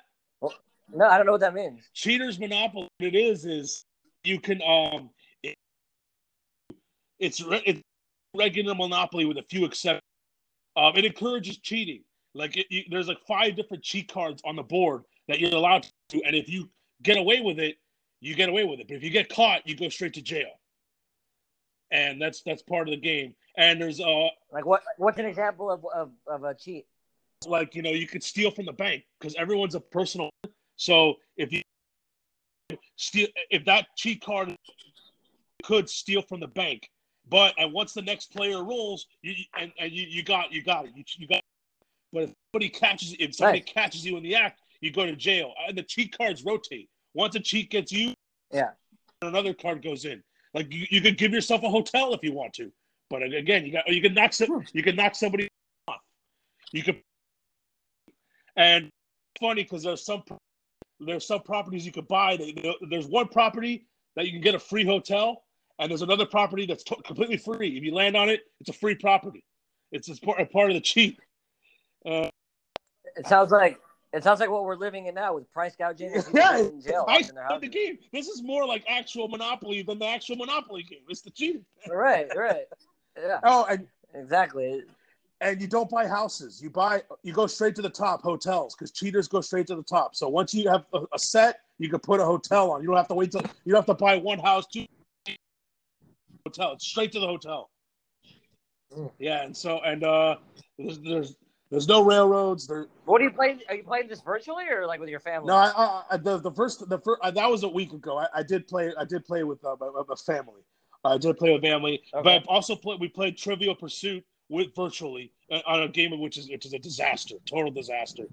[0.91, 1.89] No, I don't know what that means.
[1.93, 2.89] Cheaters Monopoly.
[2.97, 3.85] What it is is
[4.25, 5.09] you can um,
[5.41, 5.55] it,
[7.19, 7.81] it's it's
[8.35, 10.01] regular Monopoly with a few exceptions.
[10.75, 12.03] Um, it encourages cheating.
[12.33, 15.83] Like it, you, there's like five different cheat cards on the board that you're allowed
[15.83, 16.69] to, do and if you
[17.03, 17.77] get away with it,
[18.19, 18.87] you get away with it.
[18.87, 20.59] But if you get caught, you go straight to jail.
[21.91, 23.33] And that's that's part of the game.
[23.57, 24.83] And there's uh Like what?
[24.97, 26.85] What's an example of of, of a cheat?
[27.47, 30.29] like you know you could steal from the bank because everyone's a personal
[30.75, 31.61] so if you
[32.97, 34.53] steal if that cheat card
[35.63, 36.89] could steal from the bank
[37.29, 40.85] but and once the next player rolls you and, and you, you got you got
[40.85, 41.41] it you, you got
[42.11, 43.65] but if somebody catches if somebody Right.
[43.65, 47.35] catches you in the act you go to jail and the cheat cards rotate once
[47.35, 48.13] a cheat gets you
[48.53, 48.71] Yeah.
[49.21, 52.53] another card goes in like you, you could give yourself a hotel if you want
[52.53, 52.71] to
[53.09, 55.47] but again you got you can knock some, you can knock somebody
[55.87, 56.01] off
[56.71, 57.01] you could
[58.55, 58.89] and
[59.39, 60.23] funny because there's some
[60.99, 62.37] there's some properties you could buy.
[62.89, 63.85] There's one property
[64.17, 65.45] that you can get a free hotel,
[65.79, 67.77] and there's another property that's to- completely free.
[67.77, 69.45] If you land on it, it's a free property.
[69.93, 71.17] It's part, a part of the cheat.
[72.05, 72.29] Uh,
[73.15, 73.79] It sounds like
[74.11, 77.19] it sounds like what we're living in now with price gouging Yeah, in jail I
[77.19, 77.99] in the game.
[78.11, 81.01] This is more like actual Monopoly than the actual Monopoly game.
[81.07, 81.61] It's the cheat.
[81.87, 82.65] Right, right.
[83.17, 84.83] Yeah, Oh, and exactly.
[85.41, 86.61] and you don't buy houses.
[86.61, 89.83] You buy you go straight to the top hotels because cheaters go straight to the
[89.83, 90.15] top.
[90.15, 92.81] So once you have a, a set, you can put a hotel on.
[92.81, 94.85] You don't have to wait till you don't have to buy one house, two
[96.45, 96.73] hotel.
[96.73, 97.69] It's straight to the hotel.
[98.95, 99.11] Mm.
[99.19, 100.37] Yeah, and so and uh,
[100.79, 101.35] there's there's
[101.71, 102.67] there's no railroads.
[102.67, 103.61] There What are you playing?
[103.69, 105.47] Are you playing this virtually or like with your family?
[105.47, 105.55] no.
[105.55, 108.17] I, I, I the the first the first uh, that was a week ago.
[108.17, 110.61] I, I did play I did play with uh, my, my family.
[111.03, 112.23] I did play with family, Okay.
[112.23, 112.99] but I've also played.
[112.99, 116.73] We played Trivial Pursuit with virtually uh, on a game of which is which is
[116.73, 118.23] a disaster, total disaster.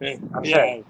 [0.00, 0.82] And, yeah,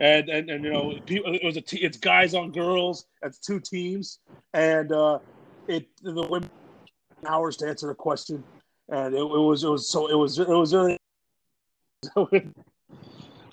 [0.00, 3.06] and, and and you know, it was a te- it's guys on girls.
[3.22, 4.18] It's two teams,
[4.52, 5.20] and uh,
[5.68, 6.50] it the women
[7.26, 8.42] hours to answer a question,
[8.88, 10.97] and it, it was it was so it was it was very.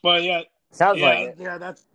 [0.02, 1.36] But yeah, Sounds yeah, like it.
[1.40, 1.86] yeah, that's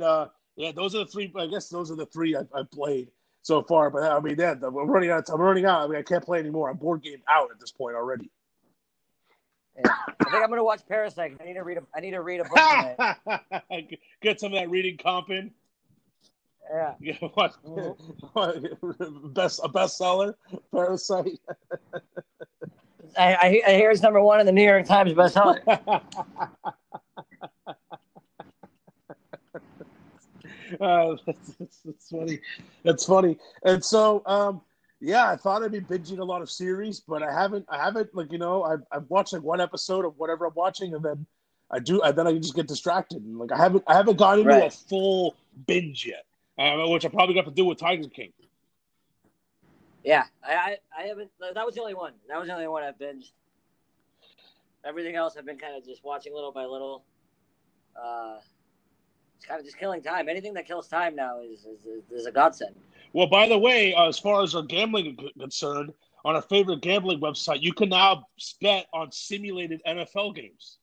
[0.00, 0.26] uh,
[0.56, 0.72] yeah.
[0.72, 1.32] Those are the three.
[1.36, 3.08] I guess those are the three I, I played
[3.42, 3.90] so far.
[3.90, 5.28] But I mean, yeah, I'm running out.
[5.30, 5.82] I'm running out.
[5.82, 6.70] I mean, I can't play anymore.
[6.70, 8.30] I'm board game out at this point already.
[9.76, 9.92] Yeah.
[10.20, 11.36] I think I'm gonna watch Parasite.
[11.40, 11.82] I need to read a.
[11.94, 13.88] I need to read a book.
[14.22, 15.50] Get some of that reading comp in.
[16.72, 16.94] Yeah.
[17.00, 17.56] Yeah, what?
[19.34, 20.34] Best a bestseller,
[20.70, 21.40] Parasite.
[23.18, 25.60] I, I, I hear it's number one in the New York Times bestseller.
[30.80, 32.40] uh, that's, that's, that's funny.
[32.84, 33.38] That's funny.
[33.64, 34.62] And so, um,
[35.00, 37.64] yeah, I thought I'd be binging a lot of series, but I haven't.
[37.70, 40.94] I haven't like you know I've I've watched like one episode of whatever I'm watching,
[40.94, 41.26] and then
[41.70, 42.02] I do.
[42.02, 44.70] And then I just get distracted, and like I haven't I haven't gone into a
[44.70, 46.24] full binge yet,
[46.58, 48.32] uh, which I probably got to do with Tiger King.
[50.04, 51.30] Yeah, I, I, I haven't.
[51.40, 52.12] That was the only one.
[52.28, 53.32] That was the only one I've binged.
[54.84, 57.04] Everything else, I've been kind of just watching little by little.
[57.94, 58.38] Uh,
[59.36, 60.28] it's kind of just killing time.
[60.28, 62.74] Anything that kills time now is is, is, is a godsend.
[63.12, 65.92] Well, by the way, uh, as far as our gambling is concerned,
[66.24, 68.26] on our favorite gambling website, you can now
[68.60, 70.78] bet on simulated NFL games.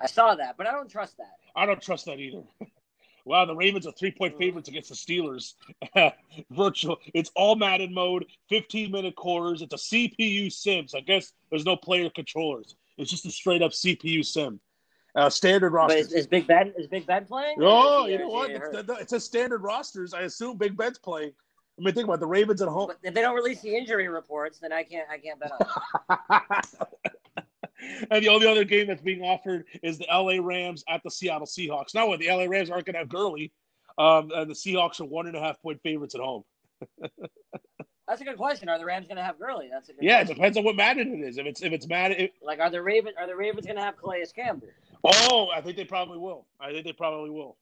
[0.00, 1.36] I saw that, but I don't trust that.
[1.54, 2.42] I don't trust that either.
[3.26, 5.54] wow, the Ravens are three point favorites against the Steelers.
[6.50, 6.96] Virtual.
[7.12, 9.60] It's all Madden mode, 15 minute quarters.
[9.60, 10.88] It's a CPU sim.
[10.88, 12.76] So I guess there's no player controllers.
[12.96, 14.60] It's just a straight up CPU sim.
[15.14, 15.96] Uh, standard roster.
[15.96, 17.56] is, is Big Ben is Big Ben playing?
[17.60, 18.50] Oh, Or is he- you know what?
[18.50, 20.14] It's, it's a standard rosters.
[20.14, 21.32] I assume Big Ben's playing.
[21.78, 22.86] I mean, think about it, the Ravens at home.
[22.88, 26.60] But if they don't release the injury reports, then I can't I can't bet on.
[28.10, 31.46] and the only other game that's being offered is the LA Rams at the Seattle
[31.46, 31.94] Seahawks.
[31.94, 33.52] Now, what the LA Rams aren't going to have Gurley,
[33.98, 36.42] um, and the Seahawks are one and a half point favorites at home.
[38.08, 38.68] That's a good question.
[38.68, 39.68] Are the Rams going to have Gurley?
[39.72, 40.04] That's a good.
[40.04, 41.38] Yeah, it depends on what Madden it is.
[41.38, 43.82] If it's if it's Madden, it, Like, are the Raven are the Ravens going to
[43.82, 44.68] have Calais Campbell?
[45.04, 46.46] oh, I think they probably will.
[46.60, 47.56] I think they probably will.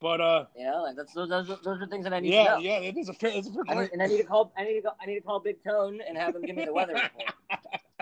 [0.00, 2.44] But uh, know, like that's those those, are- those are things that I need yeah,
[2.44, 2.58] to know.
[2.58, 4.52] yeah, it is a fair, it's a fair I need, and I need to call.
[4.58, 4.90] I need to go.
[5.00, 7.30] I need to call Big Tone and have him give me the weather report.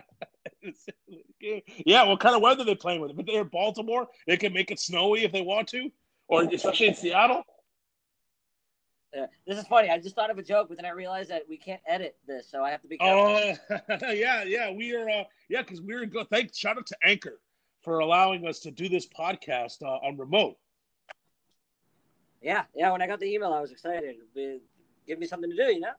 [1.87, 3.18] yeah, what kind of weather they playing with?
[3.18, 5.90] If they're in Baltimore, they can make it snowy if they want to,
[6.29, 7.44] or especially in Seattle.
[9.14, 9.27] Yeah.
[9.46, 9.90] This is funny.
[9.90, 12.49] I just thought of a joke, but then I realized that we can't edit this,
[12.49, 13.57] so I have to be careful.
[13.70, 14.70] Oh, yeah, yeah.
[14.70, 16.25] We are, uh, yeah, because we are go.
[16.25, 17.40] Thanks, shout out to Anchor
[17.83, 20.57] for allowing us to do this podcast uh, on remote.
[22.40, 22.92] Yeah, yeah.
[22.92, 24.16] When I got the email, I was excited.
[25.07, 25.92] Give me something to do, you know.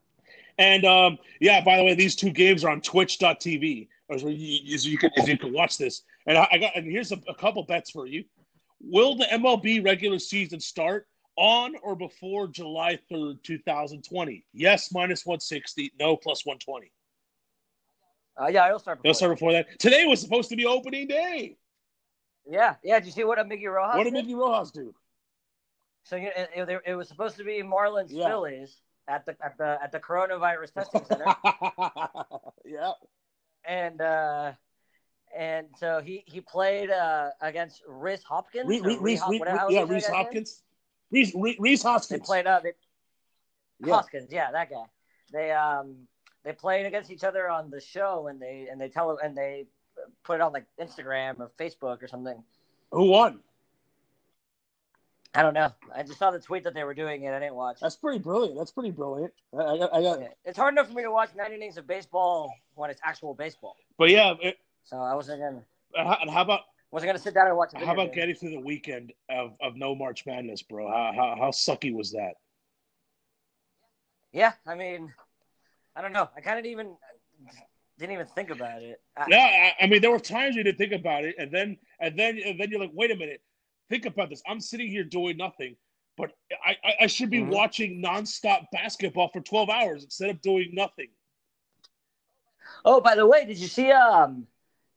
[0.58, 4.86] And um, yeah, by the way, these two games are on Twitch.tv, as you, as
[4.86, 6.04] you can as you can watch this.
[6.26, 8.24] And I, I got and here's a, a couple bets for you.
[8.80, 14.46] Will the MLB regular season start on or before July 3rd, 2020?
[14.54, 15.92] Yes, minus 160.
[16.00, 16.92] No, plus 120.
[18.40, 19.10] Uh, yeah, it'll start before.
[19.10, 19.80] It'll start before that.
[19.80, 21.58] Today was supposed to be opening day.
[22.50, 23.00] Yeah, yeah.
[23.00, 23.98] Did you see what a Mickey Rojas?
[23.98, 24.96] What did Mickey Rojas do?
[26.04, 28.28] So it, it, it was supposed to be Marlins yeah.
[28.28, 31.26] Phillies at the at the at the coronavirus testing center.
[32.66, 32.92] yeah.
[33.68, 34.54] And uh,
[35.38, 38.68] and so he he played uh, against Rhys Hopkins.
[38.68, 39.22] Rhys, Rhys,
[39.70, 40.64] yeah, Rhys Hopkins.
[41.12, 42.22] Rhys, Rhys Hoskins.
[42.22, 42.74] They played uh, they,
[43.80, 43.94] yeah.
[43.94, 44.86] Hoskins, yeah, that guy.
[45.32, 46.08] They um
[46.44, 49.66] they played against each other on the show, and they and they tell and they
[50.24, 52.44] put it on like Instagram or Facebook or something.
[52.92, 53.40] Who won?
[55.34, 55.72] I don't know.
[55.96, 57.30] I just saw the tweet that they were doing it.
[57.30, 57.80] I didn't watch.
[57.80, 58.58] That's pretty brilliant.
[58.58, 59.32] That's pretty brilliant.
[59.58, 60.20] I, I, I got.
[60.44, 63.78] It's hard enough for me to watch 90 innings of baseball when it's actual baseball.
[63.98, 65.64] But yeah, it, so I wasn't gonna.
[66.22, 67.72] And how about wasn't gonna sit down and watch.
[67.74, 68.16] How about game.
[68.16, 70.90] getting through the weekend of, of no March Madness, bro?
[70.90, 72.34] How, how how sucky was that?
[74.34, 75.14] Yeah, I mean,
[75.96, 76.30] I don't know.
[76.36, 76.96] I kind of even
[77.98, 79.02] didn't even think about it.
[79.16, 81.78] I, yeah, I, I, mean, there were times you didn't think about it, and then
[82.00, 83.42] and then and then you're like, wait a minute,
[83.92, 84.42] think about this.
[84.48, 85.76] I'm sitting here doing nothing,
[86.18, 86.32] but
[86.66, 87.52] I I, should be mm-hmm.
[87.52, 91.10] watching nonstop basketball for 12 hours instead of doing nothing.
[92.86, 94.48] Oh, by the way, did you see um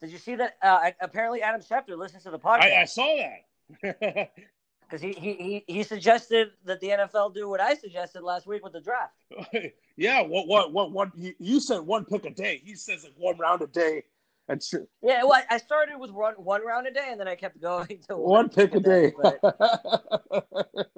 [0.01, 0.57] did you see that?
[0.63, 2.63] Uh, apparently, Adam Schefter listens to the podcast.
[2.63, 4.31] I, I saw that.
[4.87, 8.75] Because he, he, he suggested that the NFL do what I suggested last week with
[8.75, 9.15] the draft.
[9.97, 11.11] yeah, what what what what?
[11.17, 12.61] You said one pick a day.
[12.63, 14.05] He says like one round a day.
[14.49, 14.87] That's true.
[15.03, 17.87] Yeah, well, I started with one one round a day, and then I kept going
[18.09, 19.11] to one, one pick a day.
[19.11, 19.41] day but,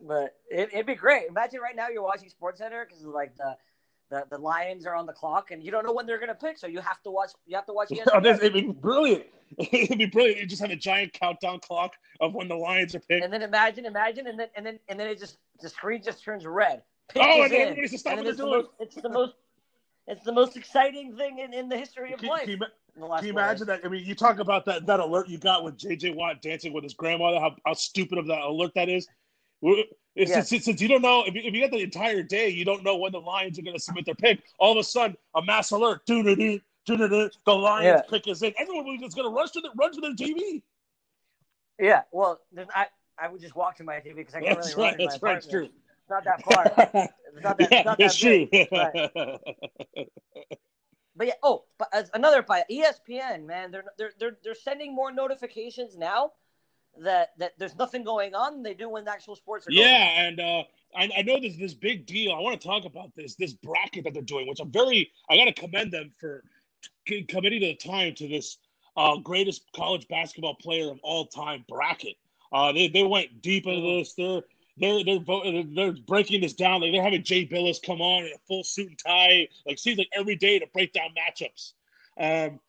[0.00, 1.28] but it, would be great.
[1.28, 3.56] Imagine right now you're watching Sports Center because like the
[4.10, 6.34] the, the Lions are on the clock, and you don't know when they're going to
[6.34, 7.30] pick, so you have to watch.
[7.46, 7.88] You have to watch.
[8.12, 9.26] Oh, it'd be brilliant.
[9.58, 10.40] It'd be brilliant.
[10.40, 13.24] You just have a giant countdown clock of when the Lions are picked.
[13.24, 16.22] And then imagine, imagine, and then and then and then it just the screen just
[16.22, 16.82] turns red.
[17.08, 18.50] Pick oh, and in, everybody's just stopping what they're doing.
[18.50, 19.34] The most, it's the most.
[20.08, 22.42] It's the most exciting thing in, in the history of can, life.
[22.42, 23.82] Can you, can you imagine that?
[23.84, 26.10] I mean, you talk about that that alert you got with J.J.
[26.10, 27.38] Watt dancing with his grandmother.
[27.38, 29.06] How, how stupid of that alert that is.
[30.14, 30.48] Yes.
[30.48, 32.82] since, since, you don't know, if you, if you get the entire day, you don't
[32.82, 34.42] know when the Lions are going to submit their pick.
[34.58, 36.60] All of a sudden, a mass alert, doo doo doo
[36.96, 38.02] doo the Lions yeah.
[38.08, 38.54] pick is in.
[38.58, 40.62] Everyone is going to rush to the run to their TV.
[41.78, 42.40] Yeah, well,
[42.74, 42.86] I
[43.20, 45.36] I would just walk to my TV because I can't really run right, That's right,
[45.36, 45.68] it's true.
[46.08, 46.64] It's not that far.
[47.34, 47.68] it's not that.
[47.70, 48.48] Yeah, it's, not it's true.
[51.16, 55.96] But, yeah, oh, but another by ESPN, man, they're they're they're they're sending more notifications
[55.96, 56.30] now
[57.02, 58.62] that that there's nothing going on.
[58.62, 59.70] They do when the actual sports are.
[59.70, 59.82] Going.
[59.82, 60.62] Yeah, and uh,
[60.94, 62.32] I, I know there's this big deal.
[62.32, 65.10] I want to talk about this this bracket that they're doing, which I'm very.
[65.28, 66.44] I got to commend them for
[67.04, 68.58] committing the time to this
[68.96, 72.14] uh, greatest college basketball player of all time bracket.
[72.52, 73.98] Uh, they they went deep into mm-hmm.
[73.98, 74.14] this.
[74.14, 74.42] They're
[74.80, 76.80] they're they're they're breaking this down.
[76.80, 79.48] Like they're having Jay Bilas come on in a full suit and tie.
[79.66, 81.72] Like seems like every day to break down matchups.
[82.18, 82.60] Um,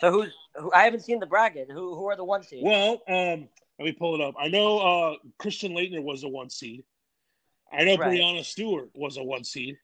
[0.00, 1.68] so who's who, I haven't seen the bracket.
[1.70, 2.62] Who who are the one seeds?
[2.64, 4.34] Well, um, let me pull it up.
[4.38, 6.84] I know uh, Christian Laettner was a one seed.
[7.72, 8.18] I know right.
[8.18, 9.76] Breanna Stewart was a one seed.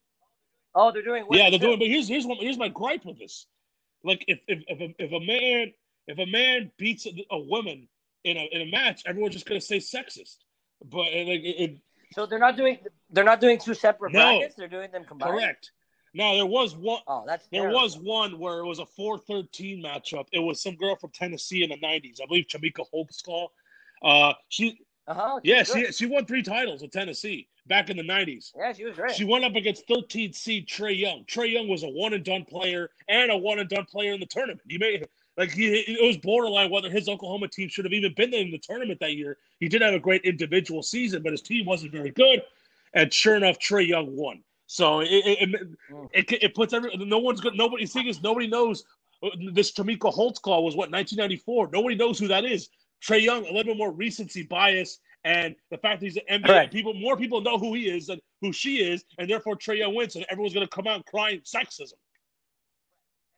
[0.75, 1.27] Oh, they're doing.
[1.31, 1.67] Yeah, they're too.
[1.67, 1.79] doing.
[1.79, 3.47] But here's here's one, here's my gripe with this.
[4.05, 5.73] Like if if if a, if a man
[6.07, 7.89] if a man beats a, a woman
[8.25, 10.39] in a in a match, everyone's just gonna say sexist.
[10.85, 11.79] But like it, it,
[12.13, 12.79] so they're not doing
[13.11, 14.55] they're not doing two separate no, brackets.
[14.57, 15.33] They're doing them combined.
[15.33, 15.73] Correct.
[16.15, 17.01] Now there was one.
[17.07, 17.83] Oh, that's there terrible.
[17.83, 20.27] was one where it was a 4-13 matchup.
[20.33, 23.49] It was some girl from Tennessee in the '90s, I believe, Chamique Holdsclaw.
[24.05, 28.53] Uh, she, uh-huh, yeah, she she won three titles with Tennessee back in the '90s.
[28.57, 29.15] Yeah, she was great.
[29.15, 31.25] She went up against 13 seed Trae Young.
[31.25, 34.21] Trae Young was a one and done player and a one and done player in
[34.21, 34.61] the tournament.
[34.69, 38.35] He made like he it was borderline whether his Oklahoma team should have even been
[38.35, 39.39] in the tournament that year.
[39.61, 42.43] He did have a great individual season, but his team wasn't very good.
[42.95, 44.43] And sure enough, Trae Young won.
[44.67, 46.09] So it it, it, mm.
[46.13, 47.55] it, it puts every no one's good.
[47.55, 48.85] Nobody thing is nobody knows
[49.55, 49.73] this.
[49.73, 51.71] this Holtz Holdsclaw was what 1994.
[51.73, 52.69] Nobody knows who that is.
[53.03, 56.49] Trae Young, a little bit more recency bias, and the fact that he's an NBA,
[56.49, 56.71] right.
[56.71, 59.95] people more people know who he is than who she is, and therefore Trae Young
[59.95, 61.95] wins, and everyone's going to come out crying sexism.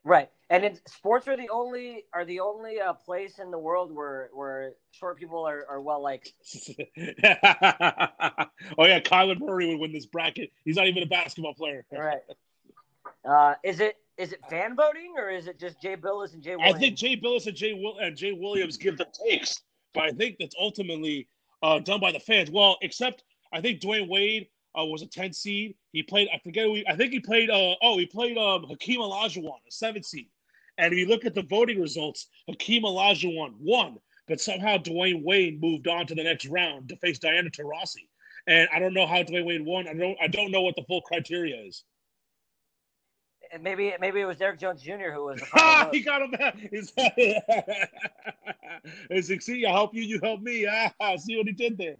[0.05, 3.93] Right, and in, sports are the only are the only uh, place in the world
[3.93, 6.33] where where short people are, are well liked.
[6.79, 6.85] oh
[8.85, 10.51] yeah, Kyler Murray would win this bracket.
[10.65, 11.85] He's not even a basketball player.
[11.91, 12.21] Right.
[13.25, 16.57] Uh, is it is it fan voting or is it just Jay Bilas and Jay?
[16.57, 16.77] Williams?
[16.77, 20.11] I think Jay Bilas and Jay Will- and Jay Williams give the takes, but I
[20.11, 21.29] think that's ultimately
[21.63, 22.51] uh, done by the fans.
[22.51, 25.77] Well, except I think Dwyane Wade uh, was a 10 seed.
[25.93, 28.65] He played, I forget, who he, I think he played, uh, oh, he played um,
[28.65, 30.29] Hakeem Olajuwon, a 7 seed.
[30.79, 35.61] And if you look at the voting results, Hakeem Olajuwon won, but somehow Dwyane Wade
[35.61, 38.09] moved on to the next round to face Diana Taurasi.
[38.47, 39.89] And I don't know how Dwyane Wade won.
[39.89, 41.85] I don't, I don't know what the full criteria is.
[43.53, 45.13] And maybe maybe it was Derrick Jones Jr.
[45.13, 45.41] who was.
[45.55, 46.35] Ah, he got him.
[46.73, 46.93] He's,
[49.11, 50.67] it's, see, I help you, you help me.
[51.01, 51.95] Ah, see what he did there.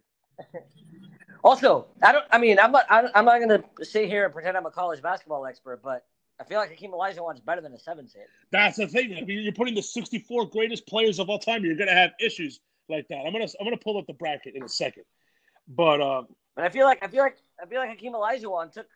[1.45, 2.25] Also, I don't.
[2.33, 2.87] I mean, I'm not.
[2.91, 6.05] I'm not going to sit here and pretend I'm a college basketball expert, but
[6.41, 8.23] I feel like Hakeem Olajuwon's better than a seven seed.
[8.51, 9.17] That's the thing.
[9.17, 11.65] I mean, you're putting the 64 greatest players of all time.
[11.65, 13.19] You're going to have issues like that.
[13.19, 15.05] I'm gonna I'm gonna pull up the bracket in a second,
[15.69, 18.87] but um, but I feel like I feel like I feel like Hakeem Olajuwon took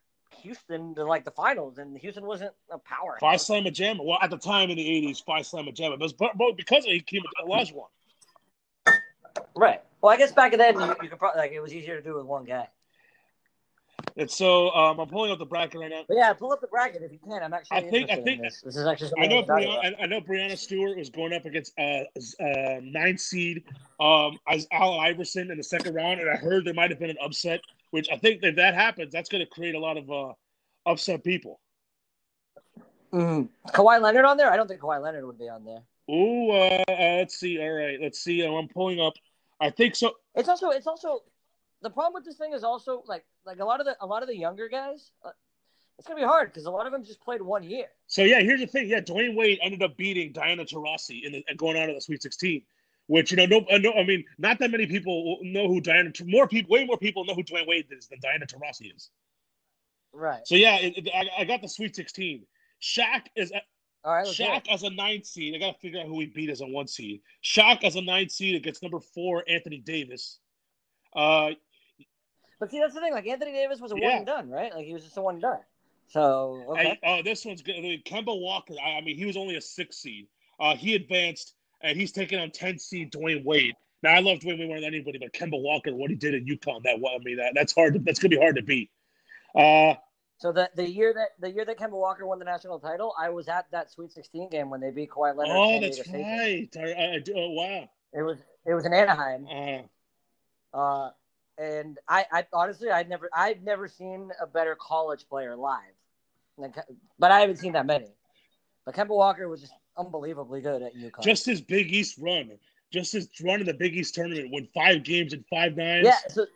[0.42, 3.16] Houston to like the finals, and Houston wasn't a power.
[3.20, 4.02] Phi Slama Jama.
[4.02, 5.94] Well, at the time in the '80s, Phi Slama Jama.
[5.94, 7.86] It was but because of Hakeem Olajuwon.
[9.54, 9.82] Right.
[10.00, 12.14] Well, I guess back then you, you could probably like it was easier to do
[12.14, 12.68] with one guy.
[14.16, 16.02] And so um, I'm pulling up the bracket right now.
[16.06, 17.42] But yeah, pull up the bracket if you can.
[17.42, 17.76] I'm actually.
[17.76, 18.10] I think.
[18.10, 18.60] I think this.
[18.62, 18.76] this.
[18.76, 19.12] is actually.
[19.18, 19.42] I know.
[19.42, 22.04] Breanna, I, know Breanna Stewart was going up against uh,
[22.42, 23.64] uh nine seed
[24.00, 27.10] um as Al Iverson in the second round, and I heard there might have been
[27.10, 27.60] an upset.
[27.90, 30.32] Which I think if that happens, that's going to create a lot of uh,
[30.84, 31.60] upset people.
[33.12, 33.48] Mm.
[33.68, 34.52] Kawhi Leonard on there?
[34.52, 35.82] I don't think Kawhi Leonard would be on there.
[36.10, 37.58] Ooh, uh, uh, let's see.
[37.60, 38.44] All right, let's see.
[38.44, 39.14] I'm pulling up.
[39.60, 40.14] I think so.
[40.34, 41.22] It's also it's also
[41.82, 44.22] the problem with this thing is also like like a lot of the a lot
[44.22, 45.10] of the younger guys.
[45.24, 45.30] Uh,
[45.98, 47.86] it's gonna be hard because a lot of them just played one year.
[48.06, 48.88] So yeah, here's the thing.
[48.88, 52.00] Yeah, Dwyane Wade ended up beating Diana Taurasi in the, and going on to the
[52.00, 52.62] Sweet 16,
[53.08, 56.12] which you know, no, uh, no, I mean, not that many people know who Diana.
[56.24, 59.10] More people, way more people know who Dwyane Wade is than Diana Taurasi is.
[60.12, 60.46] Right.
[60.46, 62.46] So yeah, it, it, I, I, got the Sweet 16.
[62.80, 63.52] Shaq is.
[64.04, 65.56] All right, Shaq as a nine seed.
[65.56, 67.20] I got to figure out who he beat as a one seed.
[67.42, 70.38] Shaq as a nine seed against number four Anthony Davis.
[71.14, 71.50] Uh,
[72.60, 73.12] but see, that's the thing.
[73.12, 74.08] Like Anthony Davis was a yeah.
[74.08, 74.74] one and done, right?
[74.74, 75.58] Like he was just a one and done.
[76.08, 76.98] So okay.
[77.04, 77.76] Oh, uh, this one's good.
[77.76, 78.74] I mean, Kemba Walker.
[78.82, 80.26] I, I, mean, he was only a six seed.
[80.58, 83.74] Uh, he advanced, and he's taking on ten seed Dwyane Wade.
[84.02, 86.46] Now I love Dwyane Wade more than anybody, but Kemba Walker, what he did in
[86.46, 87.94] UConn, that I mean, that that's hard.
[87.94, 88.90] To, that's gonna be hard to beat.
[89.54, 89.94] Uh,
[90.38, 93.28] so the the year that the year that Kemba Walker won the national title, I
[93.30, 95.56] was at that Sweet 16 game when they beat Kawhi Leonard.
[95.56, 96.68] Oh, that's right.
[96.76, 97.90] I, I, oh, wow.
[98.12, 99.46] It was it was in Anaheim.
[100.72, 101.10] Uh, uh,
[101.58, 105.80] and I, I honestly I'd never I've never seen a better college player live,
[107.18, 108.06] but I haven't seen that many.
[108.86, 111.22] But Kemba Walker was just unbelievably good at UConn.
[111.22, 112.52] Just his Big East run,
[112.92, 116.06] just his run in the Big East tournament, won five games in five nines.
[116.06, 116.46] Yeah, so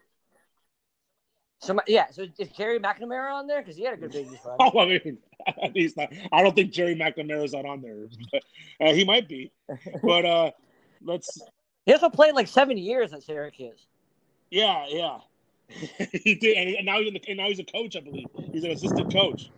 [1.59, 4.45] so yeah, so is Jerry McNamara on there because he had a good Big East
[4.45, 4.57] run?
[4.61, 5.19] Oh, I mean,
[5.75, 6.13] he's not.
[6.33, 8.07] I don't think Jerry McNamara's not on there.
[8.33, 8.43] But,
[8.81, 9.51] uh, he might be,
[10.03, 10.51] but uh,
[11.03, 11.41] let's.
[11.87, 13.87] He also played like seven years at Syracuse.
[14.53, 15.19] Yeah, yeah,
[16.13, 18.27] he did, and now he's in the, and now he's a coach, I believe.
[18.53, 19.51] He's an assistant coach.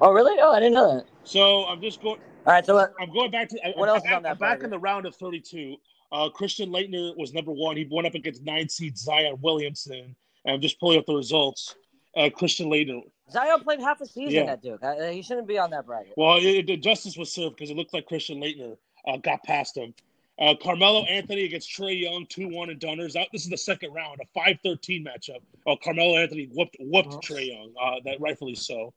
[0.00, 0.40] Oh, really?
[0.40, 1.06] Oh, I didn't know that.
[1.22, 2.18] So I'm just going.
[2.44, 3.58] All right, so uh, I'm going back to.
[3.76, 4.32] What I'm, else I'm, on that?
[4.32, 5.76] I'm back in the round of 32.
[6.10, 7.76] Uh, Christian Laettner was number one.
[7.76, 10.16] He went up against nine seed Zion Williamson.
[10.44, 11.76] And I'm just pulling up the results.
[12.16, 13.02] Uh, Christian Laettner.
[13.30, 14.52] Zion played half a season yeah.
[14.52, 14.82] at Duke.
[14.82, 16.14] Uh, he shouldn't be on that bracket.
[16.16, 19.76] Well, it, it, justice was served because it looked like Christian Laettner uh, got past
[19.76, 19.94] him.
[20.38, 23.16] Uh, Carmelo Anthony against Trae Young, 2 1 and Dunners.
[23.16, 23.28] Out.
[23.32, 25.40] This is the second round, a 5 13 matchup.
[25.66, 27.20] Oh, Carmelo Anthony whooped, whooped uh-huh.
[27.20, 28.92] Trae Young, uh, that rightfully so.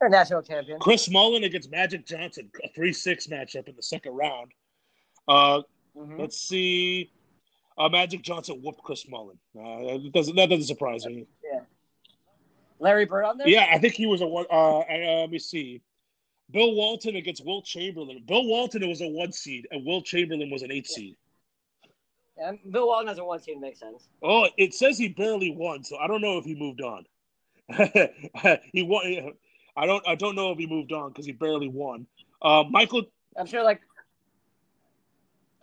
[0.00, 0.78] They're national champion.
[0.78, 4.52] Chris Mullin against Magic Johnson, a 3 6 matchup in the second round.
[5.28, 5.62] Uh,
[5.96, 6.20] mm-hmm.
[6.20, 7.10] Let's see.
[7.78, 9.38] Uh, Magic Johnson whooped Chris Mullin.
[9.54, 11.26] Uh, that doesn't that doesn't surprise me.
[11.44, 11.60] Yeah.
[12.78, 13.48] Larry Bird on there.
[13.48, 14.46] Yeah, I think he was a one.
[14.50, 15.82] Uh, uh, let me see.
[16.50, 18.22] Bill Walton against Wilt Chamberlain.
[18.26, 21.16] Bill Walton it was a one seed, and Wilt Chamberlain was an eight seed.
[22.38, 23.60] Yeah, Bill Walton has a one seed.
[23.60, 24.08] Makes sense.
[24.22, 27.04] Oh, it says he barely won, so I don't know if he moved on.
[28.72, 29.32] he won.
[29.76, 30.06] I don't.
[30.06, 32.06] I don't know if he moved on because he barely won.
[32.40, 33.02] Uh, Michael.
[33.36, 33.64] I'm sure.
[33.64, 33.80] Like.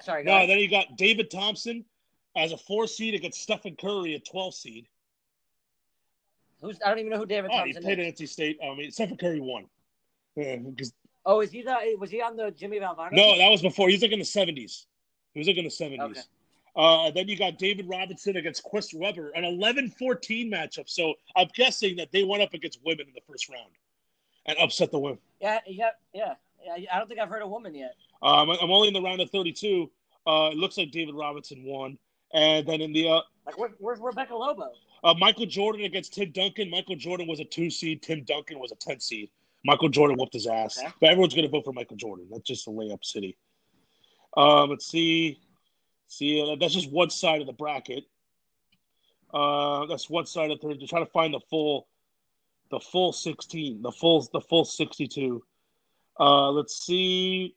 [0.01, 0.23] Sorry.
[0.23, 0.49] No, ahead.
[0.49, 1.85] then you got David Thompson
[2.35, 4.87] as a four seed against Stephen Curry, a 12 seed.
[6.61, 8.07] Who's I don't even know who David oh, Thompson he played is.
[8.07, 8.59] at NC State.
[8.63, 9.65] I mean, Stephen Curry won.
[10.35, 10.57] Yeah,
[11.25, 13.11] oh, is he the, was he on the Jimmy Valvano?
[13.11, 13.89] No, that was before.
[13.89, 14.85] He's like in the 70s.
[15.33, 15.99] He was like in the 70s.
[15.99, 16.21] Okay.
[16.75, 20.89] Uh, then you got David Robinson against Chris Webber, an 11-14 matchup.
[20.89, 23.69] So I'm guessing that they went up against women in the first round.
[24.45, 25.19] and upset the women.
[25.39, 26.33] Yeah, yeah, yeah.
[26.65, 26.85] yeah.
[26.91, 27.95] I don't think I've heard a woman yet.
[28.21, 29.89] Um, I'm only in the round of 32.
[30.25, 31.97] Uh, it looks like David Robinson won,
[32.33, 34.71] and then in the uh, like, where, where's Rebecca Lobo?
[35.03, 36.69] Uh, Michael Jordan against Tim Duncan.
[36.69, 38.01] Michael Jordan was a two seed.
[38.01, 39.29] Tim Duncan was a ten seed.
[39.65, 40.77] Michael Jordan whooped his ass.
[40.77, 40.87] Okay.
[40.99, 42.27] But everyone's going to vote for Michael Jordan.
[42.31, 43.37] That's just a layup city.
[44.35, 45.39] Um, let's see.
[46.07, 48.03] See, uh, that's just one side of the bracket.
[49.33, 51.87] Uh, that's one side of the try to find the full,
[52.69, 55.43] the full sixteen, the full, the full sixty-two.
[56.19, 57.55] Uh, let's see.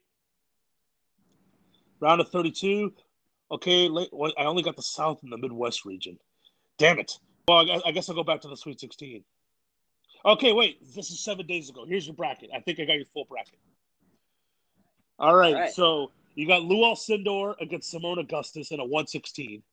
[1.99, 2.93] Round of thirty-two.
[3.51, 6.17] Okay, late, well, I only got the South and the Midwest region.
[6.77, 7.13] Damn it.
[7.47, 9.23] Well, I guess I'll go back to the Sweet 16.
[10.27, 10.93] Okay, wait.
[10.93, 11.85] This is seven days ago.
[11.87, 12.49] Here's your bracket.
[12.53, 13.57] I think I got your full bracket.
[15.17, 15.55] All right.
[15.55, 15.73] All right.
[15.73, 19.63] So you got Lou Alcindor against Seimone Augustus in a 116.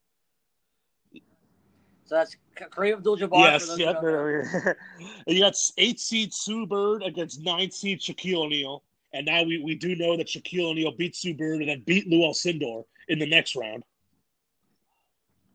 [2.07, 3.31] So that's Kareem Abdul-Jabbar.
[3.33, 4.77] Yes,
[5.27, 8.83] you got eight seed Sue Bird against nine seed Shaquille O'Neal,
[9.15, 12.07] and now we, we do know that Shaquille O'Neal beat Sue Bird and then beat
[12.07, 13.85] Lou Alcindor in the next round.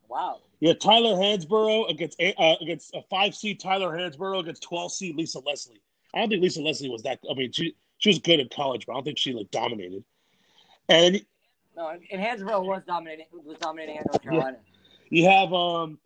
[0.09, 0.39] Wow.
[0.59, 5.39] Yeah, Tyler Hansbrough against uh, against a five seed Tyler Hansbrough against twelve seed Lisa
[5.39, 5.81] Leslie.
[6.13, 7.19] I don't think Lisa Leslie was that.
[7.29, 10.03] I mean, she she was good in college, but I don't think she like dominated.
[10.89, 11.23] And
[11.77, 14.57] no, and Hansbrough was dominating was dominating at North Carolina.
[15.09, 15.21] Yeah.
[15.21, 15.99] You have um,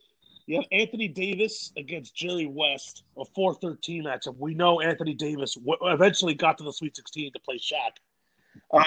[0.46, 4.36] you have Anthony Davis against Jerry West, a 4-13 matchup.
[4.38, 7.92] We know Anthony Davis w- eventually got to the Sweet 16 to play Shaq.
[8.72, 8.84] Uh,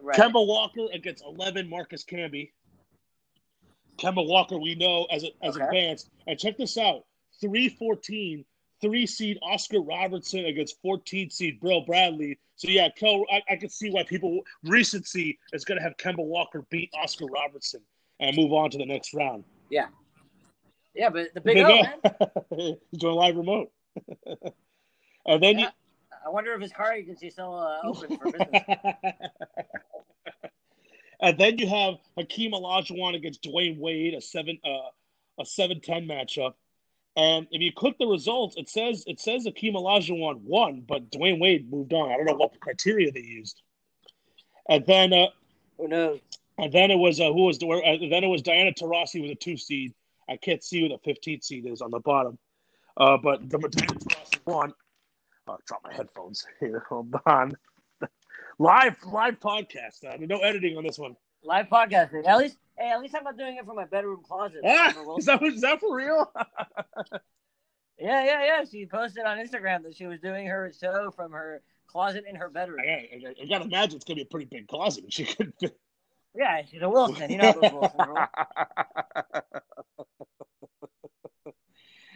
[0.00, 0.16] right.
[0.16, 2.52] Kemba Walker against 11 Marcus Camby.
[3.98, 5.64] Kemba Walker, we know as as okay.
[5.64, 6.10] advanced.
[6.26, 7.04] And check this out:
[7.40, 8.44] 314,
[8.80, 12.38] three seed Oscar Robertson against 14 seed Bill Bradley.
[12.56, 16.24] So yeah, Kel, I, I can see why people recency is going to have Kemba
[16.24, 17.80] Walker beat Oscar Robertson
[18.20, 19.44] and move on to the next round.
[19.70, 19.86] Yeah,
[20.94, 22.76] yeah, but the big, big O, man.
[22.90, 23.70] He's doing live remote.
[25.26, 25.66] and then yeah.
[25.66, 25.68] you.
[26.26, 28.62] I wonder if his car agency still uh, open for business.
[31.22, 34.90] And then you have Hakeem Olajuwon against Dwyane Wade, a seven uh,
[35.38, 36.54] a seven ten matchup.
[37.16, 41.40] And if you click the results, it says it says Hakeem Olajuwon won, but Dwyane
[41.40, 42.10] Wade moved on.
[42.10, 43.60] I don't know what the criteria they used.
[44.68, 45.26] And then uh,
[45.76, 46.20] who knows?
[46.56, 49.34] And then it was uh, who was uh, then it was Diana Taurasi with a
[49.34, 49.92] two seed.
[50.28, 52.38] I can't see who the 15th seed is on the bottom.
[52.96, 54.72] Uh, but the Diana Taurasi won.
[55.48, 56.84] Oh, drop my headphones here.
[56.88, 57.52] Hold on
[58.60, 60.04] live live podcast.
[60.04, 61.16] Uh, no editing on this one.
[61.42, 62.26] Live podcasting.
[62.26, 64.60] At least, hey, at least I'm not doing it from my bedroom closet.
[64.64, 66.30] Ah, is that is that for real?
[67.98, 68.64] yeah, yeah, yeah.
[68.70, 72.50] She posted on Instagram that she was doing her show from her closet in her
[72.50, 72.80] bedroom.
[72.80, 75.04] I, I, I gotta imagine it's gonna be a pretty big closet.
[75.08, 75.54] She could.
[76.36, 77.30] Yeah, she's a Wilson.
[77.30, 78.00] You know those Wilson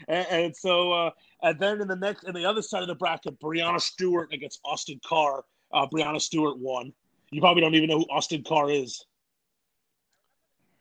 [0.06, 1.10] and, and, so, uh,
[1.42, 4.60] and then in the next, in the other side of the bracket, Breanna Stewart against
[4.64, 5.42] Austin Carr
[5.74, 6.92] uh, Breanna Stewart won.
[7.30, 9.04] You probably don't even know who Austin Carr is.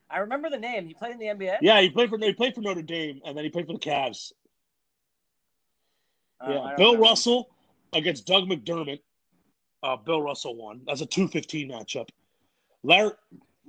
[0.10, 0.86] I remember the name.
[0.88, 1.58] He played in the NBA.
[1.62, 3.80] Yeah, he played for he played for Notre Dame, and then he played for the
[3.80, 4.32] Cavs.
[6.40, 7.50] Uh, yeah, Bill Russell
[7.94, 9.00] against Doug McDermott.
[9.82, 10.82] Uh, Bill Russell won.
[10.86, 12.10] That's a two fifteen matchup.
[12.84, 13.12] Larry,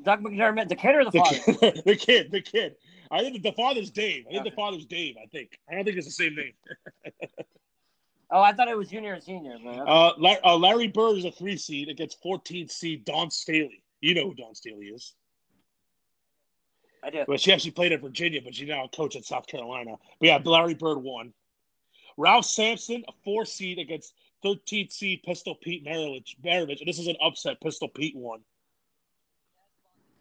[0.03, 1.39] Doug McDermott, the kid or the, the father?
[1.39, 2.77] Kid, the kid, the kid.
[3.11, 4.25] I think the father's Dave.
[4.27, 4.51] I think okay.
[4.51, 5.14] the father's Dave.
[5.22, 5.59] I think.
[5.70, 6.53] I don't think it's the same name.
[8.35, 9.57] Oh, I thought it was junior and senior.
[9.61, 9.85] Man.
[9.87, 13.85] Uh, Larry, uh, Larry Bird is a three seed against 14 seed Dawn Staley.
[14.01, 15.14] You know who Dawn Staley is.
[17.05, 17.24] I do.
[17.28, 19.93] Well, she actually played at Virginia, but she's now a coach at South Carolina.
[20.18, 21.32] But yeah, Larry Bird won.
[22.16, 24.14] Ralph Sampson, a four seed against
[24.45, 26.35] 13th seed Pistol Pete Maravich.
[26.45, 26.80] Maravich.
[26.80, 27.61] And this is an upset.
[27.61, 28.41] Pistol Pete won.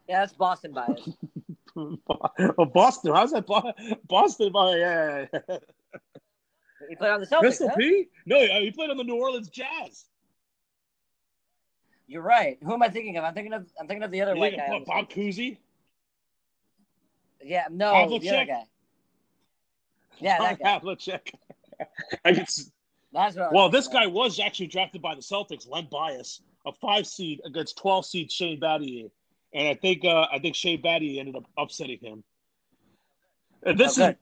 [0.07, 1.09] Yeah, that's Boston bias.
[1.75, 3.15] oh, Boston.
[3.15, 3.47] How's that
[4.07, 5.29] Boston bias?
[5.33, 5.57] Yeah.
[6.89, 7.41] He played on the Celtics.
[7.41, 7.75] Pistol huh?
[7.77, 8.07] P?
[8.25, 10.05] No, he played on the New Orleans Jazz.
[12.07, 12.57] You're right.
[12.63, 13.23] Who am I thinking of?
[13.23, 14.69] I'm thinking of I'm thinking of the other you white guy.
[14.69, 15.57] What, Bob Cousy?
[17.41, 18.21] Yeah, no, Havlicek?
[18.21, 18.63] the other guy.
[20.19, 20.79] Yeah, that guy.
[20.79, 21.31] Havlicek.
[22.25, 22.65] I can see.
[23.13, 27.77] Well, this guy was actually drafted by the Celtics, Len Bias, a five seed against
[27.77, 29.09] twelve seed Shane Battier,
[29.53, 32.23] and I think uh, I think Shane Battier ended up upsetting him.
[33.65, 34.11] And this okay.
[34.11, 34.15] is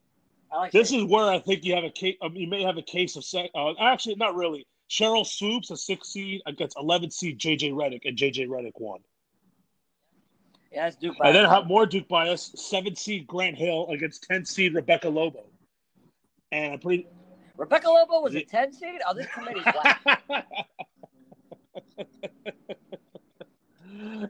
[0.57, 2.17] like this is where I think you have a case.
[2.21, 3.25] Um, you may have a case of
[3.55, 4.67] uh, actually not really.
[4.89, 8.99] Cheryl Swoopes, a six seed against eleven seed JJ Redick, and JJ Redick won.
[10.71, 11.17] Yeah, that's Duke.
[11.17, 11.27] Bias.
[11.27, 12.51] And then have more Duke bias.
[12.55, 15.45] Seven seed Grant Hill against ten seed Rebecca Lobo.
[16.51, 17.07] And I'm pretty.
[17.57, 18.99] Rebecca Lobo was a ten seed.
[19.07, 20.45] Oh, this committee's black.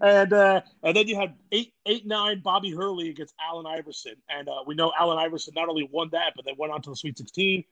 [0.02, 4.50] And uh, and then you had eight eight nine Bobby Hurley against Allen Iverson, and
[4.50, 6.96] uh, we know Allen Iverson not only won that, but they went on to the
[6.96, 7.64] Sweet Sixteen.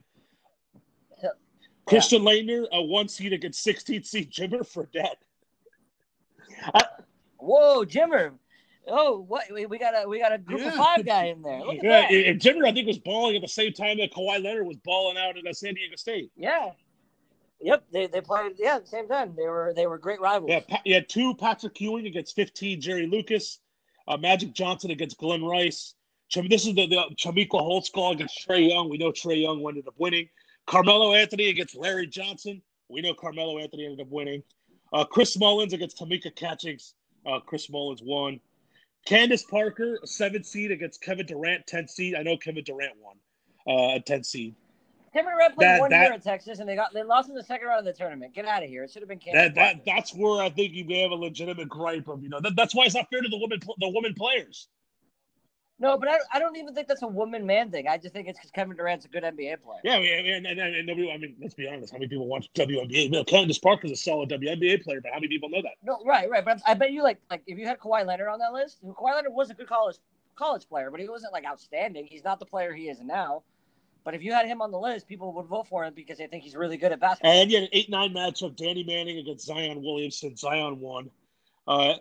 [1.90, 2.30] Christian yeah.
[2.34, 5.16] Laettner, a one seed against 16 seed Jimmer Fredette.
[6.74, 6.84] I,
[7.38, 8.34] Whoa, Jimmer.
[8.88, 10.70] Oh, what we, we got a we got a group yeah.
[10.70, 11.62] of five guy in there.
[11.62, 14.66] Look yeah, and Jimmer I think was balling at the same time that Kawhi Leonard
[14.66, 16.32] was balling out at San Diego State.
[16.36, 16.72] Yeah.
[17.62, 19.34] Yep, they, they played yeah at the same time.
[19.36, 20.50] They were they were great rivals.
[20.50, 23.60] Yeah, you had two Patrick Ewing against 15 Jerry Lucas,
[24.08, 25.96] uh, Magic Johnson against Glen Rice.
[26.34, 28.88] This is the, the Chamique Holdsclaw against Trae Young.
[28.90, 30.30] We know Trae Young ended up winning.
[30.68, 32.62] Carmelo Anthony against Larry Johnson.
[32.88, 34.44] We know Carmelo Anthony ended up winning.
[34.94, 36.94] Uh, Chris Mullins against Tamika Catchings.
[37.26, 38.40] Uh, Chris Mullins won.
[39.06, 42.16] Candace Parker, seven seed against Kevin Durant, 10 seed.
[42.16, 43.16] I know Kevin Durant won
[43.68, 44.56] uh, a 10 seed.
[45.14, 47.36] Kevin Durant played that, one that, year in Texas, and they got they lost in
[47.36, 48.34] the second round of the tournament.
[48.34, 48.84] Get out of here!
[48.84, 49.56] It should have been Candace.
[49.56, 52.40] That, that that's where I think you may have a legitimate gripe of you know
[52.42, 54.68] that, that's why it's not fair to the women the women players.
[55.82, 57.88] No, but I, I don't even think that's a woman man thing.
[57.88, 59.80] I just think it's because Kevin Durant's a good NBA player.
[59.86, 61.94] Yeah, and, and, and, nobody, I mean, let's be honest.
[61.94, 63.10] How many people watch WNBA?
[63.10, 65.76] Know, Candace Parker's a solid WNBA player, but how many people know that?
[65.82, 66.44] No, right, right.
[66.44, 69.16] But I bet you, like, like if you had Kawhi Leonard on that list, Kawhi
[69.16, 69.96] Leonard was a good college
[70.36, 72.08] college player, but he wasn't like outstanding.
[72.10, 73.44] He's not the player he is now.
[74.04, 76.28] But if you had him on the list, people would vote for him because they
[76.28, 77.32] think he's really good at basketball.
[77.32, 80.36] And you had an eight-nine matchup: Danny Manning against Zion Williamson.
[80.36, 81.10] Zion won.
[81.68, 81.96] Uh,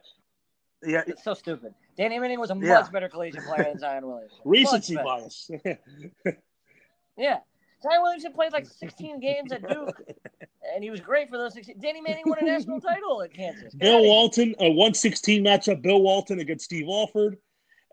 [0.83, 1.75] yeah, it's so stupid.
[1.97, 2.81] Danny Manning was a yeah.
[2.81, 4.39] much better collegiate player than Zion Williamson.
[4.45, 5.51] Recency bias.
[7.17, 7.39] yeah.
[7.83, 10.01] Zion Williamson played like 16 games at Duke,
[10.75, 11.79] and he was great for those 16.
[11.81, 13.75] Danny Manning won a national title at Kansas.
[13.75, 17.39] Bill Walton, a 116 matchup, Bill Walton against Steve Alford.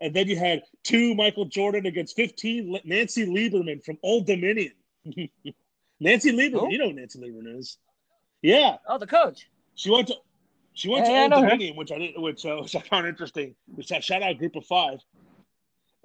[0.00, 4.72] And then you had two Michael Jordan against 15, Nancy Lieberman from Old Dominion.
[6.00, 7.78] Nancy Lieberman, you know who Nancy Lieberman is.
[8.42, 8.76] Yeah.
[8.88, 9.48] Oh, the coach.
[9.74, 10.14] She went to
[10.74, 13.54] she went to Old Dominion, which I did, which, uh, which I found interesting.
[13.74, 14.98] Which I shout out Group of Five,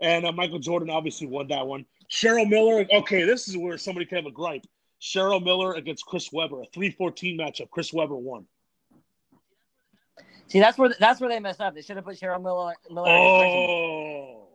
[0.01, 1.85] and uh, Michael Jordan obviously won that one.
[2.09, 2.85] Cheryl Miller.
[2.91, 4.65] Okay, this is where somebody can have a gripe.
[5.01, 7.69] Cheryl Miller against Chris Webber, a 3-14 matchup.
[7.71, 8.45] Chris Webber won.
[10.51, 11.73] See, that's where that's where they messed up.
[11.73, 12.73] They should have put Cheryl Miller.
[12.89, 14.47] Miller oh,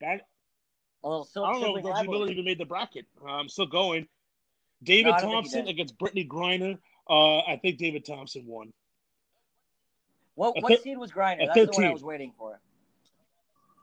[0.00, 0.22] that.
[1.04, 3.06] A little silk, I don't know if Reggie Miller even made the bracket.
[3.26, 4.08] I'm still going.
[4.82, 6.76] David no, Thompson against Brittney Griner.
[7.08, 8.72] Uh, I think David Thompson won.
[10.34, 11.46] What what th- seed was Griner?
[11.46, 11.66] That's 13.
[11.66, 12.58] the one I was waiting for.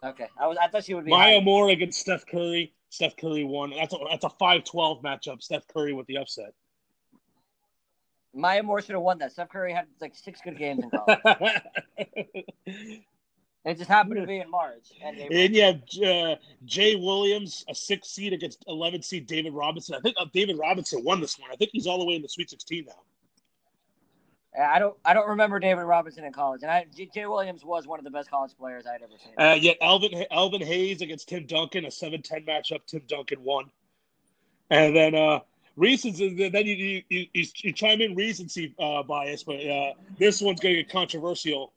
[0.03, 1.11] Okay, I was I thought she would be.
[1.11, 1.43] Maya high.
[1.45, 2.73] Moore against Steph Curry.
[2.89, 3.71] Steph Curry won.
[3.71, 5.41] That's a that's a 5-12 matchup.
[5.41, 6.53] Steph Curry with the upset.
[8.37, 9.31] Maya Moore should have won that.
[9.31, 11.19] Steph Curry had like six good games in college.
[12.67, 14.91] it just happened to be in March.
[15.03, 16.35] And, and you have uh,
[16.65, 19.95] Jay Williams, a six seed against 11 seed David Robinson.
[19.95, 21.49] I think uh, David Robinson won this one.
[21.51, 22.93] I think he's all the way in the Sweet 16 now.
[24.59, 27.99] I don't I don't remember David Robinson in college, and I, Jay Williams was one
[27.99, 29.33] of the best college players I'd ever seen.
[29.37, 32.79] Uh, yet Elvin Elvin Hayes against Tim Duncan, a 7-10 matchup.
[32.87, 33.65] Tim Duncan won,
[34.71, 35.41] and then uh,
[35.77, 36.49] recency.
[36.49, 40.75] Then you you, you, you chime in recency uh, bias, but uh, this one's going
[40.75, 41.71] to get controversial.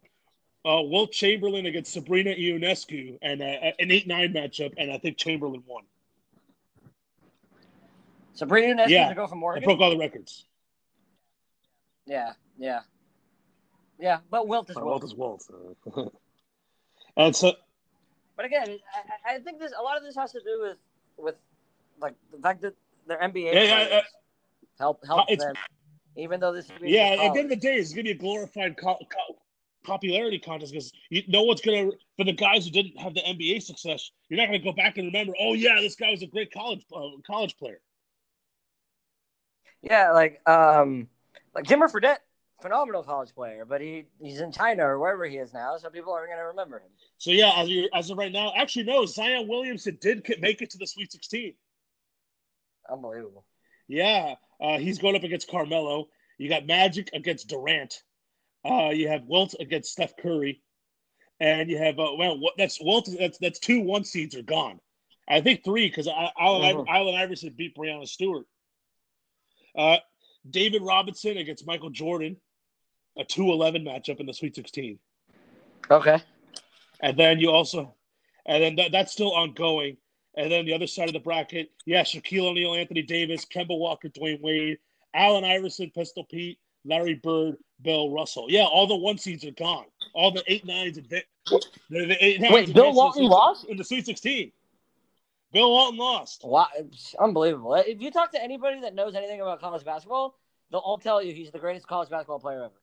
[0.64, 3.44] Uh, Wilt Chamberlain against Sabrina Ionescu, and uh,
[3.78, 5.84] an eight nine matchup, and I think Chamberlain won.
[8.34, 9.62] Sabrina Ionescu yeah, to go from Oregon.
[9.62, 10.44] I broke all the records.
[12.06, 12.80] Yeah, yeah,
[13.98, 14.18] yeah.
[14.30, 14.86] But Wilt is Wilt.
[14.86, 16.12] Wilt is Wilt.
[17.16, 17.52] and so,
[18.36, 18.78] but again,
[19.24, 20.76] I, I, think this a lot of this has to do with
[21.16, 21.34] with
[22.00, 22.74] like the fact that
[23.06, 24.00] their NBA yeah, yeah,
[24.78, 25.54] help help them,
[26.16, 26.66] even though this.
[26.66, 29.36] Is yeah, at the end of the day, it's gonna be a glorified co- co-
[29.84, 33.62] popularity contest because you know what's gonna for the guys who didn't have the NBA
[33.62, 34.10] success.
[34.28, 36.84] You're not gonna go back and remember, oh yeah, this guy was a great college
[36.94, 37.80] uh, college player.
[39.82, 41.08] Yeah, like um,
[41.54, 42.18] like Jimmer Fredette
[42.60, 46.12] phenomenal college player, but he he's in China or wherever he is now, so people
[46.12, 46.90] aren't to remember him.
[47.18, 50.78] So yeah, as, as of right now, actually no, Zion Williamson did make it to
[50.78, 51.54] the Sweet 16.
[52.90, 53.44] Unbelievable.
[53.88, 56.08] Yeah, uh, he's going up against Carmelo.
[56.38, 58.02] You got Magic against Durant.
[58.64, 60.62] Uh, you have Wilt against Steph Curry,
[61.38, 63.08] and you have uh, well, that's Wilt.
[63.18, 64.80] That's that's two one seeds are gone.
[65.28, 66.88] I think three because Allen, mm-hmm.
[66.88, 68.46] Allen Iverson beat Breanna Stewart.
[69.76, 69.98] Uh,
[70.48, 72.36] David Robinson against Michael Jordan,
[73.18, 74.98] a 2-11 matchup in the Sweet 16.
[75.90, 76.22] Okay.
[77.00, 77.94] And then you also,
[78.46, 79.96] and then that, that's still ongoing.
[80.40, 84.08] And then the other side of the bracket, yeah, Shaquille O'Neal, Anthony Davis, Kemba Walker,
[84.08, 84.78] Dwyane Wade,
[85.12, 88.46] Allen Iverson, Pistol Pete, Larry Bird, Bill Russell.
[88.48, 89.84] Yeah, all the one seeds are gone.
[90.14, 91.22] All the eight nines and the,
[91.90, 92.54] the eight nines.
[92.54, 94.50] Wait, Bill Walton lost in the Sweet 16.
[95.52, 96.42] Bill Walton lost.
[96.42, 97.74] Wow, it's unbelievable.
[97.74, 100.38] If you talk to anybody that knows anything about college basketball,
[100.70, 102.74] they'll all tell you he's the greatest college basketball player ever.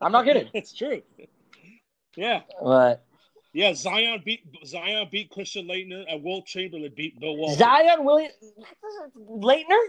[0.00, 0.48] I'm not kidding.
[0.54, 1.02] it's true.
[2.16, 2.40] Yeah.
[2.60, 3.04] But
[3.58, 7.58] Yeah, Zion beat Zion beat Christian Laettner and Wilt Chamberlain beat Bill Walton.
[7.58, 8.32] Zion Williams
[9.18, 9.84] Leitner.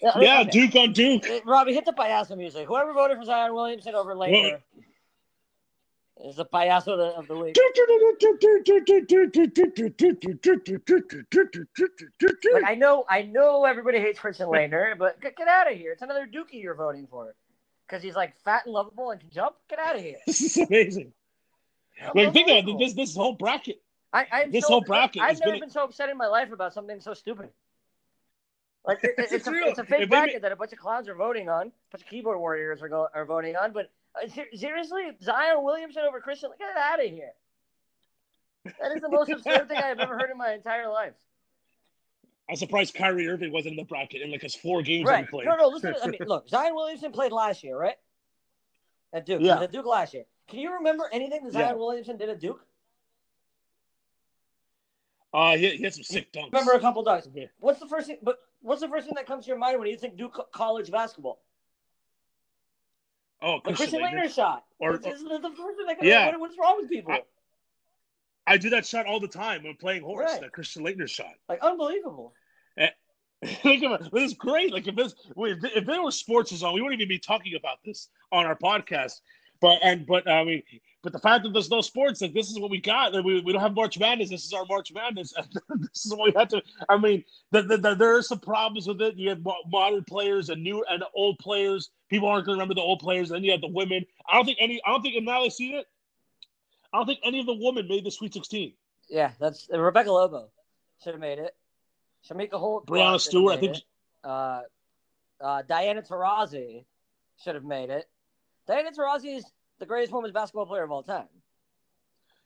[0.00, 0.44] Yeah, okay.
[0.44, 1.28] Duke on Duke.
[1.28, 2.68] Uh, Robbie, hit the payaso music.
[2.68, 4.60] Whoever voted for Zion Williamson over Laettner
[6.24, 7.56] is the payaso of the, of the week.
[12.64, 15.90] I know, I know everybody hates Christian Laettner, but get, get out of here.
[15.90, 17.34] It's another Dookie you're voting for
[17.88, 19.56] because he's like fat and lovable and can jump.
[19.68, 20.18] Get out of here.
[20.28, 21.12] This is amazing.
[22.14, 23.80] Like think about it, this this whole bracket.
[24.12, 25.22] I, I'm this so, whole bracket.
[25.22, 27.50] I've never been, been so upset in my life about something so stupid.
[28.86, 31.14] Like it, it's, it's, a, it's a fake bracket that a bunch of clowns are
[31.14, 33.72] voting on, a bunch of keyboard warriors are go, are voting on.
[33.72, 37.32] But uh, seriously, Zion Williamson over Christian, get out of here.
[38.64, 41.14] That is the most absurd thing I've ever heard in my entire life.
[42.48, 45.24] I'm surprised Kyrie Irving wasn't in the bracket in like his four games right.
[45.24, 45.46] he played.
[45.46, 45.94] No, no, listen.
[46.02, 47.96] I mean, look, Zion Williamson played last year, right?
[49.12, 49.40] At Duke.
[49.42, 49.60] Yeah.
[49.60, 50.24] At Duke last year.
[50.48, 51.74] Can you remember anything that Zion yeah.
[51.74, 52.64] Williamson did at Duke?
[55.32, 56.52] Uh, he, he had some sick dunks.
[56.52, 57.28] Remember a couple dunks.
[57.58, 58.18] What's the first thing?
[58.22, 60.90] But what's the first thing that comes to your mind when you think Duke college
[60.90, 61.40] basketball?
[63.42, 64.64] Oh, Christian, Christian Laettner shot.
[64.78, 66.30] Or, it's, it's the first thing that comes yeah.
[66.30, 67.12] What, what's wrong with people?
[67.12, 67.22] I,
[68.46, 70.30] I, do that shot all the time when playing horse.
[70.30, 70.40] Right.
[70.40, 71.34] That Christian Laettner shot.
[71.48, 72.32] Like unbelievable.
[72.76, 72.90] And,
[73.44, 74.12] think about it.
[74.12, 74.72] This is great.
[74.72, 77.54] Like if this, if, if there was sports is on, we wouldn't even be talking
[77.54, 79.20] about this on our podcast.
[79.60, 80.62] But and but I mean,
[81.04, 83.12] but the fact that there's no sports, like this is what we got.
[83.12, 84.30] We, we don't have March Madness.
[84.30, 85.34] This is our March Madness.
[85.68, 86.62] this is what we had to.
[86.88, 89.16] I mean, the, the, the, there are some problems with it.
[89.16, 91.90] You have modern players and new and old players.
[92.08, 93.30] People aren't going to remember the old players.
[93.30, 94.04] And Then you have the women.
[94.28, 94.80] I don't think any.
[94.86, 95.16] I don't think.
[95.16, 95.86] And now I see it.
[96.92, 98.72] I don't think any of the women made the Sweet Sixteen.
[99.10, 100.48] Yeah, that's Rebecca Lobo
[101.02, 101.54] should have made it.
[102.28, 103.58] Shamika Holt, Breanna Stewart.
[103.58, 103.76] I think.
[104.22, 104.62] Uh,
[105.40, 106.84] uh, Diana Taurasi
[107.42, 108.08] should have made it.
[108.66, 109.44] Diana Taurasi is
[109.78, 111.28] the greatest women's basketball player of all time.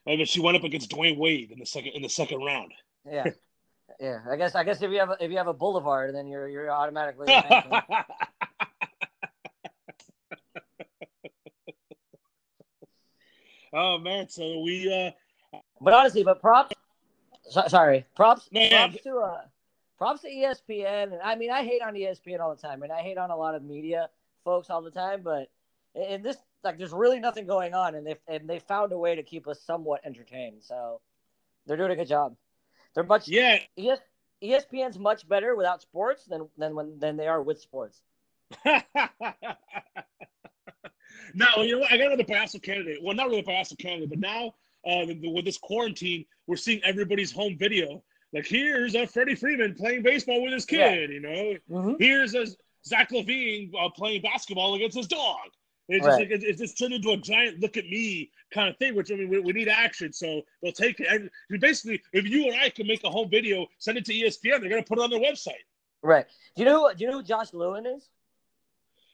[0.06, 2.72] I mean, she went up against Dwyane Wade in the second in the second round.
[3.08, 3.26] Yeah,
[4.00, 4.20] yeah.
[4.30, 6.48] I guess I guess if you have a, if you have a boulevard, then you're
[6.48, 7.26] you're automatically.
[13.72, 14.90] oh man, so we.
[14.92, 15.10] uh
[15.80, 16.74] But honestly, but props.
[17.50, 18.48] So, sorry, props.
[18.50, 18.70] Man.
[18.70, 19.42] Props to uh,
[19.98, 23.02] props to ESPN, and I mean, I hate on ESPN all the time, and I
[23.02, 24.08] hate on a lot of media
[24.42, 25.50] folks all the time, but
[25.98, 29.14] in this like there's really nothing going on and they and they found a way
[29.14, 31.00] to keep us somewhat entertained so
[31.66, 32.34] they're doing a good job.
[32.94, 33.58] They're much yeah.
[33.78, 34.00] ES,
[34.42, 38.00] espn's much better without sports than than when than they are with sports.
[41.34, 41.92] Now you know what?
[41.92, 43.02] i got another payaso candidate.
[43.02, 44.54] Well not really a payaso candidate but now
[44.88, 48.02] uh, with this quarantine we're seeing everybody's home video.
[48.32, 51.14] Like here's a freddie freeman playing baseball with his kid yeah.
[51.14, 51.54] you know?
[51.70, 51.92] Mm-hmm.
[51.98, 52.46] here's a
[52.86, 55.48] zach LaVine uh, playing basketball against his dog
[55.88, 56.30] it's just right.
[56.30, 59.14] like it's just turned into a giant look at me kind of thing, which I
[59.14, 61.06] mean we, we need action, so they'll take it.
[61.10, 61.30] And
[61.60, 64.68] basically, if you or I can make a home video, send it to ESPN, they're
[64.68, 65.64] gonna put it on their website.
[66.02, 66.26] Right.
[66.56, 68.08] Do you know do you know who Josh Lewin is?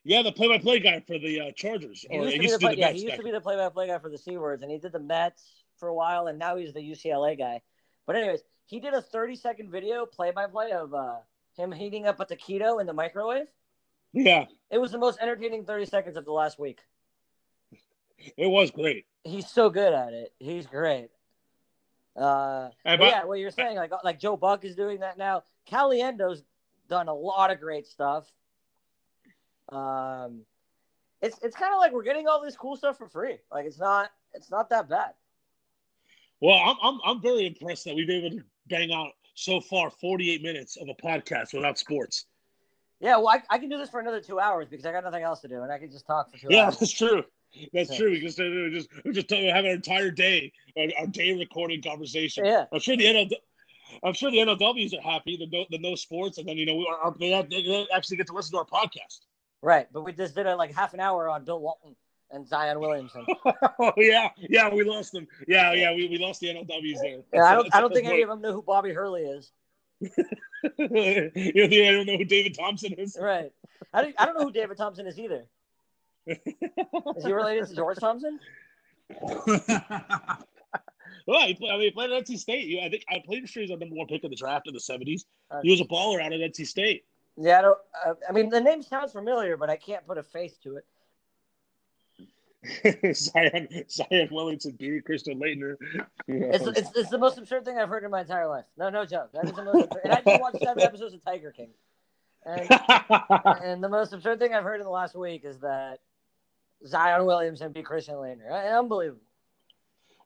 [0.06, 2.04] Yeah, the play-by-play guy for the uh, Chargers.
[2.10, 4.10] He used, to, be the, play, yeah, he used to be the play-by-play guy for
[4.10, 7.38] the Seawards, and he did the Mets for a while, and now he's the UCLA
[7.38, 7.62] guy.
[8.06, 11.16] But anyways, he did a 30-second video play-by-play of uh,
[11.56, 13.46] him heating up a taquito in the microwave.
[14.14, 14.46] Yeah.
[14.70, 16.80] It was the most entertaining 30 seconds of the last week.
[18.36, 19.06] It was great.
[19.24, 20.32] He's so good at it.
[20.38, 21.10] He's great.
[22.16, 25.42] Uh, but, yeah, what you're saying, like like Joe Buck is doing that now.
[25.68, 26.44] Caliendo's
[26.88, 28.24] done a lot of great stuff.
[29.70, 30.42] Um,
[31.20, 33.38] it's it's kind of like we're getting all this cool stuff for free.
[33.50, 35.10] Like it's not it's not that bad.
[36.40, 39.90] Well, I'm I'm I'm very impressed that we've been able to bang out so far
[39.90, 42.26] 48 minutes of a podcast without sports.
[43.00, 45.22] Yeah, well, I, I can do this for another two hours because I got nothing
[45.22, 46.74] else to do, and I can just talk for two yeah, hours.
[46.74, 47.24] Yeah, that's true.
[47.72, 47.96] That's yeah.
[47.96, 48.10] true.
[48.10, 50.52] We just we just we just have an entire day,
[50.98, 52.44] our day recording conversation.
[52.44, 53.30] Yeah, I'm sure the NL,
[54.02, 55.36] I'm sure the NLWs are happy.
[55.36, 58.16] The no, the no sports, and then you know we are, they, have, they actually
[58.16, 59.20] get to listen to our podcast.
[59.62, 61.94] Right, but we just did a like half an hour on Bill Walton
[62.30, 63.24] and Zion Williamson.
[63.78, 65.26] oh yeah, yeah, we lost them.
[65.46, 67.18] Yeah, yeah, we, we lost the NLWs there.
[67.32, 69.52] Yeah, I don't I don't think any of them know who Bobby Hurley is.
[70.78, 73.16] you know, I don't know who David Thompson is.
[73.20, 73.52] Right.
[73.92, 75.44] I don't, I don't know who David Thompson is either.
[76.26, 76.38] is
[77.24, 78.40] he related to George Thompson?
[79.20, 79.58] well,
[81.46, 82.80] he played, I mean, he played at NC State.
[82.82, 84.80] I think I'm pretty sure he's the number one pick in the draft in the
[84.80, 85.24] '70s.
[85.50, 87.04] Uh, he was a baller out at NC State.
[87.36, 87.78] Yeah, I don't.
[88.06, 90.86] Uh, I mean, the name sounds familiar, but I can't put a face to it.
[93.14, 95.76] Zion, Zion Williamson beat Christian Laettner.
[96.26, 98.64] It's, it's, it's the most absurd thing I've heard in my entire life.
[98.76, 99.30] No, no joke.
[99.32, 100.00] That is the most absurd.
[100.04, 101.70] And I just watched seven episodes of Tiger King.
[102.46, 102.68] And,
[103.62, 106.00] and, the most absurd thing I've heard in the last week is that
[106.86, 108.78] Zion Williamson beat Christian Laettner.
[108.78, 109.22] Unbelievable.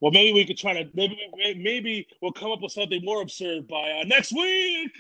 [0.00, 1.18] Well, maybe we could try to maybe
[1.56, 4.92] maybe we'll come up with something more absurd by uh, next week.